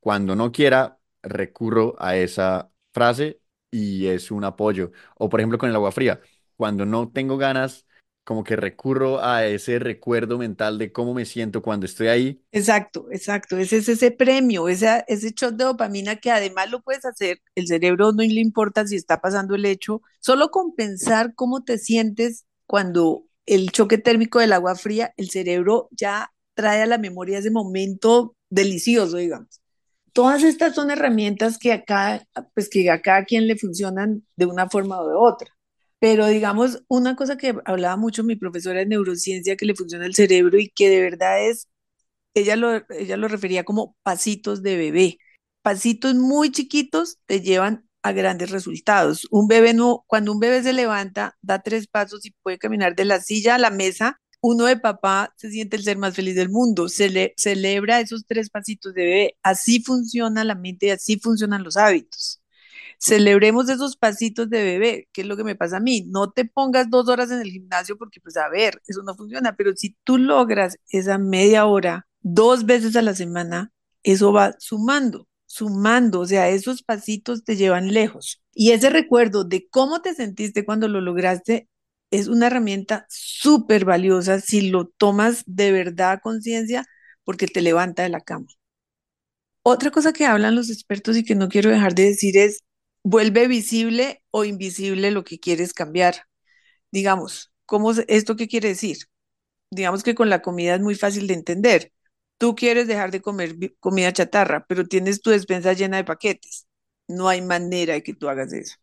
cuando 0.00 0.36
no 0.36 0.52
quiera, 0.52 0.98
recurro 1.22 1.94
a 1.98 2.16
esa 2.16 2.70
frase 2.92 3.40
y 3.70 4.06
es 4.06 4.30
un 4.30 4.44
apoyo. 4.44 4.92
O 5.16 5.28
por 5.28 5.40
ejemplo 5.40 5.58
con 5.58 5.68
el 5.70 5.74
agua 5.76 5.92
fría, 5.92 6.20
cuando 6.56 6.84
no 6.86 7.10
tengo 7.10 7.36
ganas, 7.38 7.86
como 8.24 8.44
que 8.44 8.56
recurro 8.56 9.22
a 9.22 9.44
ese 9.46 9.78
recuerdo 9.78 10.38
mental 10.38 10.78
de 10.78 10.92
cómo 10.92 11.14
me 11.14 11.24
siento 11.26 11.62
cuando 11.62 11.86
estoy 11.86 12.08
ahí. 12.08 12.44
Exacto, 12.52 13.08
exacto. 13.10 13.56
Ese 13.58 13.78
es 13.78 13.88
ese 13.88 14.12
premio, 14.12 14.68
ese, 14.68 15.04
ese 15.08 15.32
shot 15.32 15.54
de 15.56 15.64
dopamina 15.64 16.16
que 16.16 16.30
además 16.30 16.70
lo 16.70 16.82
puedes 16.82 17.04
hacer, 17.04 17.40
el 17.56 17.66
cerebro 17.66 18.12
no 18.12 18.22
le 18.22 18.40
importa 18.40 18.86
si 18.86 18.94
está 18.96 19.20
pasando 19.20 19.56
el 19.56 19.64
hecho, 19.66 20.02
solo 20.20 20.50
con 20.50 20.74
pensar 20.76 21.34
cómo 21.34 21.64
te 21.64 21.78
sientes 21.78 22.46
cuando 22.66 23.24
el 23.46 23.70
choque 23.70 23.98
térmico 23.98 24.40
del 24.40 24.52
agua 24.52 24.74
fría, 24.74 25.12
el 25.16 25.30
cerebro 25.30 25.88
ya 25.92 26.32
trae 26.54 26.82
a 26.82 26.86
la 26.86 26.98
memoria 26.98 27.38
ese 27.38 27.50
momento 27.50 28.36
delicioso, 28.50 29.16
digamos. 29.18 29.60
Todas 30.12 30.44
estas 30.44 30.74
son 30.74 30.90
herramientas 30.90 31.58
que 31.58 31.72
acá, 31.72 32.24
pues 32.54 32.68
que 32.70 32.88
a 32.90 33.02
cada 33.02 33.24
quien 33.24 33.46
le 33.48 33.56
funcionan 33.56 34.24
de 34.36 34.46
una 34.46 34.68
forma 34.70 35.00
o 35.00 35.08
de 35.08 35.14
otra. 35.16 35.50
Pero 35.98 36.26
digamos, 36.28 36.84
una 36.88 37.16
cosa 37.16 37.36
que 37.36 37.56
hablaba 37.64 37.96
mucho 37.96 38.24
mi 38.24 38.36
profesora 38.36 38.80
de 38.80 38.86
neurociencia 38.86 39.56
que 39.56 39.66
le 39.66 39.74
funciona 39.74 40.06
el 40.06 40.14
cerebro 40.14 40.58
y 40.58 40.68
que 40.70 40.88
de 40.88 41.00
verdad 41.00 41.44
es, 41.48 41.68
ella 42.34 42.56
lo, 42.56 42.84
ella 42.90 43.16
lo 43.16 43.28
refería 43.28 43.64
como 43.64 43.96
pasitos 44.02 44.62
de 44.62 44.76
bebé. 44.76 45.18
Pasitos 45.62 46.14
muy 46.14 46.52
chiquitos 46.52 47.18
te 47.26 47.40
llevan 47.40 47.88
a 48.04 48.12
grandes 48.12 48.50
resultados. 48.50 49.26
Un 49.30 49.48
bebé 49.48 49.72
no, 49.72 50.04
cuando 50.06 50.30
un 50.30 50.38
bebé 50.38 50.62
se 50.62 50.74
levanta, 50.74 51.36
da 51.40 51.62
tres 51.62 51.88
pasos 51.88 52.26
y 52.26 52.32
puede 52.42 52.58
caminar 52.58 52.94
de 52.94 53.06
la 53.06 53.20
silla 53.20 53.54
a 53.54 53.58
la 53.58 53.70
mesa, 53.70 54.20
uno 54.42 54.66
de 54.66 54.76
papá 54.76 55.32
se 55.38 55.50
siente 55.50 55.76
el 55.76 55.84
ser 55.84 55.96
más 55.96 56.14
feliz 56.14 56.36
del 56.36 56.50
mundo, 56.50 56.90
se 56.90 57.08
le, 57.08 57.32
celebra 57.38 58.00
esos 58.00 58.26
tres 58.26 58.50
pasitos 58.50 58.92
de 58.92 59.04
bebé. 59.04 59.36
Así 59.42 59.82
funciona 59.82 60.44
la 60.44 60.54
mente 60.54 60.86
y 60.86 60.90
así 60.90 61.18
funcionan 61.18 61.64
los 61.64 61.78
hábitos. 61.78 62.42
Celebremos 62.98 63.70
esos 63.70 63.96
pasitos 63.96 64.50
de 64.50 64.62
bebé, 64.62 65.08
que 65.12 65.22
es 65.22 65.26
lo 65.26 65.38
que 65.38 65.44
me 65.44 65.56
pasa 65.56 65.78
a 65.78 65.80
mí. 65.80 66.04
No 66.06 66.30
te 66.30 66.44
pongas 66.44 66.90
dos 66.90 67.08
horas 67.08 67.30
en 67.30 67.40
el 67.40 67.50
gimnasio 67.50 67.96
porque, 67.96 68.20
pues, 68.20 68.36
a 68.36 68.50
ver, 68.50 68.82
eso 68.86 69.02
no 69.02 69.14
funciona, 69.16 69.56
pero 69.56 69.72
si 69.76 69.96
tú 70.04 70.18
logras 70.18 70.76
esa 70.90 71.16
media 71.16 71.64
hora 71.64 72.06
dos 72.20 72.66
veces 72.66 72.96
a 72.96 73.02
la 73.02 73.14
semana, 73.14 73.72
eso 74.02 74.32
va 74.32 74.54
sumando, 74.58 75.26
sumando, 75.54 76.20
o 76.20 76.26
sea, 76.26 76.48
esos 76.48 76.82
pasitos 76.82 77.44
te 77.44 77.56
llevan 77.56 77.92
lejos. 77.92 78.42
Y 78.54 78.72
ese 78.72 78.90
recuerdo 78.90 79.44
de 79.44 79.68
cómo 79.68 80.02
te 80.02 80.14
sentiste 80.14 80.64
cuando 80.64 80.88
lo 80.88 81.00
lograste 81.00 81.68
es 82.10 82.28
una 82.28 82.48
herramienta 82.48 83.06
súper 83.08 83.84
valiosa 83.84 84.40
si 84.40 84.70
lo 84.70 84.86
tomas 84.88 85.42
de 85.46 85.72
verdad 85.72 86.12
a 86.12 86.20
conciencia 86.20 86.84
porque 87.24 87.46
te 87.46 87.62
levanta 87.62 88.02
de 88.02 88.08
la 88.10 88.20
cama. 88.20 88.46
Otra 89.62 89.90
cosa 89.90 90.12
que 90.12 90.26
hablan 90.26 90.54
los 90.54 90.70
expertos 90.70 91.16
y 91.16 91.24
que 91.24 91.34
no 91.34 91.48
quiero 91.48 91.70
dejar 91.70 91.94
de 91.94 92.04
decir 92.04 92.36
es, 92.36 92.62
vuelve 93.02 93.48
visible 93.48 94.22
o 94.30 94.44
invisible 94.44 95.10
lo 95.10 95.24
que 95.24 95.38
quieres 95.40 95.72
cambiar. 95.72 96.24
Digamos, 96.92 97.52
¿cómo 97.66 97.92
esto 98.08 98.36
qué 98.36 98.48
quiere 98.48 98.70
decir? 98.70 98.98
Digamos 99.70 100.04
que 100.04 100.16
con 100.16 100.30
la 100.30 100.42
comida 100.42 100.76
es 100.76 100.82
muy 100.82 100.96
fácil 100.96 101.28
de 101.28 101.34
entender. 101.34 101.92
Tú 102.38 102.54
quieres 102.54 102.86
dejar 102.88 103.10
de 103.10 103.22
comer 103.22 103.56
comida 103.80 104.12
chatarra, 104.12 104.66
pero 104.68 104.86
tienes 104.86 105.20
tu 105.22 105.30
despensa 105.30 105.72
llena 105.72 105.96
de 105.98 106.04
paquetes. 106.04 106.66
No 107.08 107.28
hay 107.28 107.42
manera 107.42 107.94
de 107.94 108.02
que 108.02 108.14
tú 108.14 108.28
hagas 108.28 108.52
eso 108.52 108.76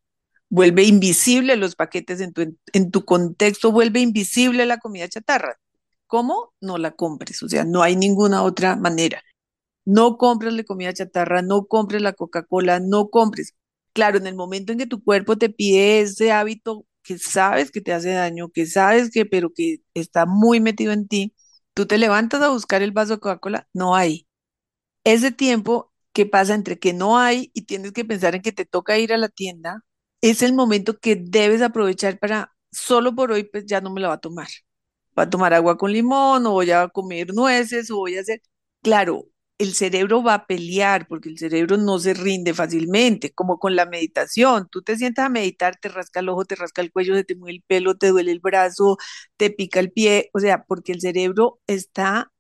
vuelve 0.52 0.84
invisible 0.84 1.56
los 1.56 1.76
paquetes 1.76 2.22
en 2.22 2.34
tu, 2.34 2.58
en 2.74 2.92
tu 2.92 3.06
contexto, 3.06 3.72
vuelve 3.72 4.02
invisible 4.02 4.66
la 4.66 4.78
comida 4.80 5.08
chatarra. 5.10 5.60
¿Cómo? 6.08 6.54
No 6.62 6.78
la 6.78 6.92
compres, 6.92 7.42
o 7.44 7.50
sea, 7.50 7.64
no 7.66 7.82
hay 7.84 7.96
ninguna 7.96 8.44
otra 8.44 8.76
manera. 8.76 9.24
No 9.86 10.18
compres 10.18 10.54
la 10.54 10.64
comida 10.64 10.94
chatarra, 10.94 11.42
no 11.42 11.66
compres 11.68 12.02
la 12.02 12.14
Coca-Cola, 12.14 12.80
no 12.82 13.10
compres. 13.10 13.56
Claro, 13.94 14.18
en 14.20 14.28
el 14.28 14.36
momento 14.36 14.72
en 14.74 14.80
que 14.80 14.88
tu 14.88 15.04
cuerpo 15.04 15.38
te 15.38 15.50
pide 15.50 16.02
ese 16.02 16.32
hábito 16.32 16.86
que 17.04 17.18
sabes 17.20 17.72
que 17.72 17.82
te 17.82 17.94
hace 17.94 18.12
daño, 18.12 18.50
que 18.50 18.66
sabes 18.68 19.12
que, 19.12 19.26
pero 19.26 19.52
que 19.54 19.80
está 19.96 20.26
muy 20.26 20.60
metido 20.62 20.94
en 20.94 21.08
ti, 21.08 21.34
tú 21.82 21.88
te 21.88 21.98
levantas 21.98 22.42
a 22.42 22.50
buscar 22.50 22.82
el 22.84 22.92
vaso 22.92 23.14
de 23.16 23.20
Coca-Cola, 23.20 23.68
no 23.74 23.96
hay. 23.96 24.28
Ese 25.04 25.32
tiempo 25.32 25.92
que 26.14 26.26
pasa 26.26 26.54
entre 26.56 26.80
que 26.80 26.94
no 26.94 27.18
hay 27.20 27.52
y 27.54 27.64
tienes 27.64 27.92
que 27.94 28.06
pensar 28.06 28.36
en 28.36 28.42
que 28.42 28.52
te 28.52 28.66
toca 28.66 28.98
ir 29.00 29.14
a 29.14 29.18
la 29.18 29.30
tienda 29.30 29.84
es 30.22 30.42
el 30.44 30.54
momento 30.54 31.00
que 31.00 31.16
debes 31.18 31.62
aprovechar 31.62 32.20
para, 32.20 32.54
solo 32.72 33.16
por 33.16 33.32
hoy, 33.32 33.44
pues 33.46 33.66
ya 33.66 33.82
no 33.82 33.92
me 33.92 34.02
la 34.02 34.10
va 34.10 34.16
a 34.16 34.18
tomar. 34.20 34.48
Va 35.18 35.24
a 35.24 35.30
tomar 35.30 35.54
agua 35.54 35.78
con 35.78 35.92
limón 35.94 36.46
o 36.46 36.52
voy 36.54 36.72
a 36.72 36.88
comer 36.90 37.34
nueces 37.34 37.92
o 37.92 37.98
voy 37.98 38.18
a 38.18 38.22
hacer, 38.22 38.42
claro, 38.82 39.26
el 39.62 39.74
cerebro 39.76 40.24
va 40.24 40.34
a 40.36 40.46
pelear 40.48 41.08
porque 41.08 41.30
el 41.30 41.38
cerebro 41.38 41.78
no 41.78 42.00
se 42.00 42.14
rinde 42.14 42.54
fácilmente, 42.54 43.32
como 43.34 43.60
con 43.60 43.76
la 43.76 43.86
meditación. 43.86 44.68
Tú 44.72 44.82
te 44.82 44.98
sientas 44.98 45.26
a 45.26 45.30
meditar, 45.30 45.78
te 45.78 45.90
rasca 45.90 46.20
el 46.22 46.30
ojo, 46.30 46.46
te 46.46 46.56
rasca 46.56 46.82
el 46.82 46.92
cuello, 46.92 47.16
se 47.16 47.24
te 47.24 47.36
mueve 47.36 47.54
el 47.58 47.64
pelo, 47.68 47.96
te 47.98 48.08
duele 48.10 48.32
el 48.32 48.40
brazo, 48.40 48.98
te 49.38 49.52
pica 49.52 49.80
el 49.80 49.92
pie, 49.92 50.30
o 50.34 50.40
sea, 50.40 50.64
porque 50.66 50.92
el 50.94 51.02
cerebro 51.02 51.60
está 51.68 52.32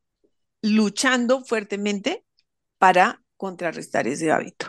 luchando 0.61 1.43
fuertemente 1.45 2.25
para 2.79 3.23
contrarrestar 3.37 4.07
ese 4.07 4.31
hábito. 4.31 4.67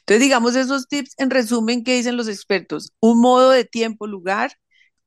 Entonces, 0.00 0.22
digamos 0.22 0.56
esos 0.56 0.88
tips 0.88 1.14
en 1.18 1.30
resumen 1.30 1.84
que 1.84 1.96
dicen 1.96 2.16
los 2.16 2.28
expertos. 2.28 2.92
Un 3.00 3.20
modo 3.20 3.50
de 3.50 3.64
tiempo, 3.64 4.06
lugar, 4.06 4.52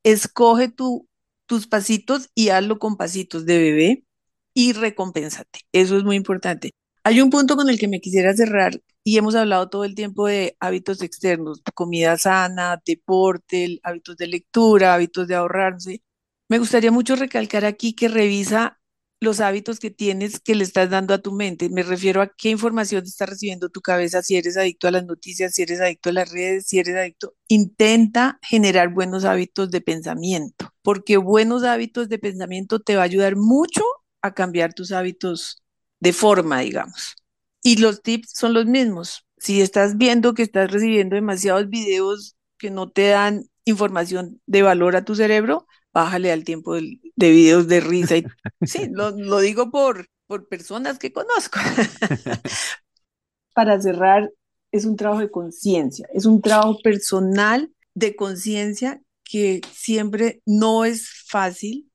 escoge 0.03 0.69
tu, 0.69 1.07
tus 1.47 1.67
pasitos 1.67 2.29
y 2.35 2.49
hazlo 2.49 2.79
con 2.79 2.97
pasitos 2.97 3.45
de 3.45 3.57
bebé 3.59 4.05
y 4.53 4.73
recompénsate. 4.73 5.61
Eso 5.73 5.97
es 5.97 6.03
muy 6.03 6.15
importante. 6.17 6.71
Hay 7.05 7.21
un 7.21 7.29
punto 7.29 7.55
con 7.57 7.69
el 7.69 7.79
que 7.79 7.87
me 7.89 7.99
quisiera 7.99 8.33
cerrar 8.33 8.81
y 9.03 9.17
hemos 9.17 9.35
hablado 9.35 9.69
todo 9.69 9.83
el 9.83 9.95
tiempo 9.95 10.27
de 10.27 10.55
hábitos 10.59 11.01
externos, 11.01 11.61
comida 11.73 12.17
sana, 12.17 12.81
deporte, 12.85 13.79
hábitos 13.83 14.15
de 14.17 14.27
lectura, 14.27 14.93
hábitos 14.93 15.27
de 15.27 15.35
ahorrarse. 15.35 16.01
Me 16.49 16.59
gustaría 16.59 16.91
mucho 16.91 17.15
recalcar 17.17 17.65
aquí 17.65 17.93
que 17.93 18.07
revisa 18.07 18.79
los 19.19 19.41
hábitos 19.41 19.79
que 19.79 19.91
tienes 19.91 20.39
que 20.39 20.55
le 20.55 20.63
estás 20.63 20.89
dando 20.89 21.13
a 21.13 21.17
tu 21.17 21.33
mente. 21.33 21.69
Me 21.69 21.83
refiero 21.83 22.21
a 22.21 22.31
qué 22.37 22.49
información 22.49 23.03
está 23.03 23.25
recibiendo 23.25 23.69
tu 23.69 23.81
cabeza, 23.81 24.21
si 24.21 24.37
eres 24.37 24.55
adicto 24.57 24.87
a 24.87 24.91
las 24.91 25.05
noticias, 25.05 25.53
si 25.53 25.63
eres 25.63 25.81
adicto 25.81 26.09
a 26.09 26.13
las 26.13 26.31
redes, 26.31 26.67
si 26.67 26.79
eres 26.79 26.95
adicto. 26.95 27.33
Intenta 27.49 28.39
generar 28.41 28.93
buenos 28.93 29.25
hábitos 29.25 29.71
de 29.71 29.81
pensamiento, 29.81 30.69
porque 30.81 31.17
buenos 31.17 31.63
hábitos 31.63 32.07
de 32.09 32.19
pensamiento 32.19 32.79
te 32.81 32.95
va 32.95 33.01
a 33.01 33.05
ayudar 33.05 33.35
mucho 33.35 33.83
a 34.21 34.33
cambiar 34.33 34.73
tus 34.73 34.91
hábitos 34.93 35.62
de 36.03 36.11
forma, 36.11 36.59
digamos. 36.59 37.15
Y 37.63 37.77
los 37.77 38.01
tips 38.01 38.31
son 38.35 38.53
los 38.53 38.65
mismos. 38.65 39.25
Si 39.37 39.61
estás 39.61 39.97
viendo 39.97 40.33
que 40.33 40.43
estás 40.43 40.69
recibiendo 40.69 41.15
demasiados 41.15 41.69
videos 41.69 42.35
que 42.57 42.69
no 42.69 42.91
te 42.91 43.07
dan 43.07 43.45
información 43.63 44.41
de 44.45 44.63
valor 44.63 44.97
a 44.97 45.05
tu 45.05 45.15
cerebro, 45.15 45.65
bájale 45.93 46.33
al 46.33 46.43
tiempo 46.43 46.75
de, 46.75 46.99
videos 47.15 47.69
de 47.69 47.79
risa. 47.79 48.17
Y, 48.17 48.25
sí, 48.65 48.89
lo, 48.91 49.11
lo 49.11 49.39
digo 49.39 49.71
por, 49.71 50.07
por 50.27 50.49
personas 50.49 50.99
que 50.99 51.13
conozco. 51.13 51.59
Para 53.55 53.81
cerrar, 53.81 54.29
es 54.73 54.83
un 54.83 54.97
trabajo 54.97 55.21
de 55.21 55.31
conciencia, 55.31 56.05
es 56.13 56.25
un 56.25 56.41
trabajo 56.41 56.79
personal 56.83 57.71
de 57.93 58.17
conciencia 58.17 59.01
que 59.23 59.61
siempre 59.71 60.41
no 60.45 60.83
es 60.83 61.07
fácil, 61.29 61.89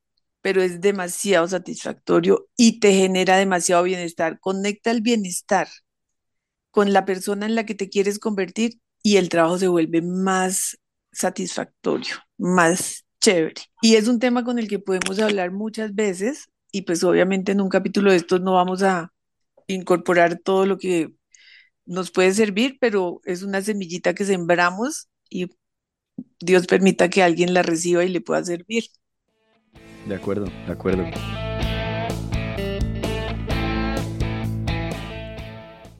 pero 0.48 0.62
es 0.62 0.80
demasiado 0.80 1.46
satisfactorio 1.46 2.48
y 2.56 2.80
te 2.80 2.94
genera 2.94 3.36
demasiado 3.36 3.82
bienestar. 3.82 4.40
Conecta 4.40 4.90
el 4.90 5.02
bienestar 5.02 5.68
con 6.70 6.94
la 6.94 7.04
persona 7.04 7.44
en 7.44 7.54
la 7.54 7.66
que 7.66 7.74
te 7.74 7.90
quieres 7.90 8.18
convertir 8.18 8.80
y 9.02 9.18
el 9.18 9.28
trabajo 9.28 9.58
se 9.58 9.68
vuelve 9.68 10.00
más 10.00 10.78
satisfactorio, 11.12 12.14
más 12.38 13.04
chévere. 13.20 13.60
Y 13.82 13.96
es 13.96 14.08
un 14.08 14.20
tema 14.20 14.42
con 14.42 14.58
el 14.58 14.68
que 14.68 14.78
podemos 14.78 15.18
hablar 15.18 15.50
muchas 15.50 15.94
veces 15.94 16.48
y 16.72 16.80
pues 16.80 17.04
obviamente 17.04 17.52
en 17.52 17.60
un 17.60 17.68
capítulo 17.68 18.10
de 18.10 18.16
estos 18.16 18.40
no 18.40 18.54
vamos 18.54 18.82
a 18.82 19.12
incorporar 19.66 20.38
todo 20.38 20.64
lo 20.64 20.78
que 20.78 21.12
nos 21.84 22.10
puede 22.10 22.32
servir, 22.32 22.78
pero 22.80 23.20
es 23.26 23.42
una 23.42 23.60
semillita 23.60 24.14
que 24.14 24.24
sembramos 24.24 25.10
y 25.28 25.50
Dios 26.40 26.66
permita 26.66 27.10
que 27.10 27.22
alguien 27.22 27.52
la 27.52 27.62
reciba 27.62 28.02
y 28.02 28.08
le 28.08 28.22
pueda 28.22 28.42
servir. 28.42 28.84
De 30.08 30.14
acuerdo, 30.14 30.46
de 30.66 30.72
acuerdo. 30.72 31.04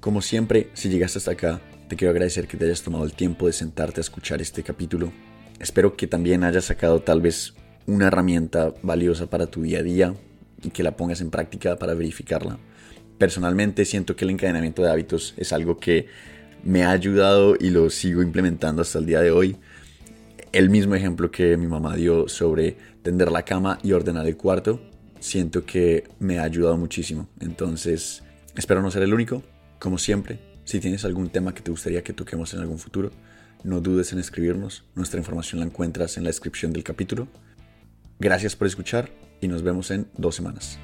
Como 0.00 0.22
siempre, 0.22 0.70
si 0.72 0.88
llegaste 0.88 1.18
hasta 1.18 1.32
acá, 1.32 1.60
te 1.88 1.96
quiero 1.96 2.10
agradecer 2.10 2.48
que 2.48 2.56
te 2.56 2.64
hayas 2.64 2.82
tomado 2.82 3.04
el 3.04 3.12
tiempo 3.12 3.46
de 3.46 3.52
sentarte 3.52 4.00
a 4.00 4.02
escuchar 4.02 4.40
este 4.40 4.62
capítulo 4.62 5.12
Espero 5.58 5.96
que 5.96 6.06
también 6.06 6.44
hayas 6.44 6.66
sacado 6.66 7.00
tal 7.00 7.20
vez 7.20 7.54
una 7.86 8.06
herramienta 8.06 8.74
valiosa 8.82 9.28
para 9.28 9.46
tu 9.46 9.62
día 9.62 9.80
a 9.80 9.82
día 9.82 10.14
y 10.62 10.70
que 10.70 10.84
la 10.84 10.96
pongas 10.96 11.20
en 11.20 11.30
práctica 11.30 11.76
para 11.76 11.94
verificarla. 11.94 12.58
Personalmente 13.18 13.84
siento 13.84 14.14
que 14.14 14.24
el 14.24 14.30
encadenamiento 14.30 14.82
de 14.82 14.90
hábitos 14.90 15.34
es 15.36 15.52
algo 15.52 15.78
que 15.78 16.06
me 16.62 16.84
ha 16.84 16.92
ayudado 16.92 17.56
y 17.58 17.70
lo 17.70 17.90
sigo 17.90 18.22
implementando 18.22 18.82
hasta 18.82 19.00
el 19.00 19.06
día 19.06 19.20
de 19.20 19.32
hoy. 19.32 19.56
El 20.52 20.70
mismo 20.70 20.94
ejemplo 20.94 21.30
que 21.30 21.56
mi 21.58 21.66
mamá 21.66 21.94
dio 21.94 22.26
sobre 22.26 22.76
tender 23.02 23.30
la 23.30 23.44
cama 23.44 23.78
y 23.82 23.92
ordenar 23.92 24.26
el 24.26 24.36
cuarto, 24.36 24.80
siento 25.20 25.66
que 25.66 26.04
me 26.20 26.38
ha 26.38 26.44
ayudado 26.44 26.78
muchísimo. 26.78 27.28
Entonces, 27.40 28.22
espero 28.56 28.80
no 28.80 28.90
ser 28.90 29.02
el 29.02 29.12
único. 29.12 29.42
Como 29.78 29.98
siempre, 29.98 30.38
si 30.64 30.80
tienes 30.80 31.04
algún 31.04 31.28
tema 31.28 31.52
que 31.52 31.60
te 31.60 31.70
gustaría 31.70 32.02
que 32.02 32.14
toquemos 32.14 32.54
en 32.54 32.60
algún 32.60 32.78
futuro, 32.78 33.10
no 33.62 33.80
dudes 33.80 34.12
en 34.12 34.20
escribirnos. 34.20 34.84
Nuestra 34.94 35.18
información 35.18 35.60
la 35.60 35.66
encuentras 35.66 36.16
en 36.16 36.24
la 36.24 36.30
descripción 36.30 36.72
del 36.72 36.84
capítulo. 36.84 37.28
Gracias 38.18 38.56
por 38.56 38.66
escuchar 38.66 39.10
y 39.40 39.48
nos 39.48 39.62
vemos 39.62 39.90
en 39.90 40.06
dos 40.16 40.34
semanas. 40.34 40.78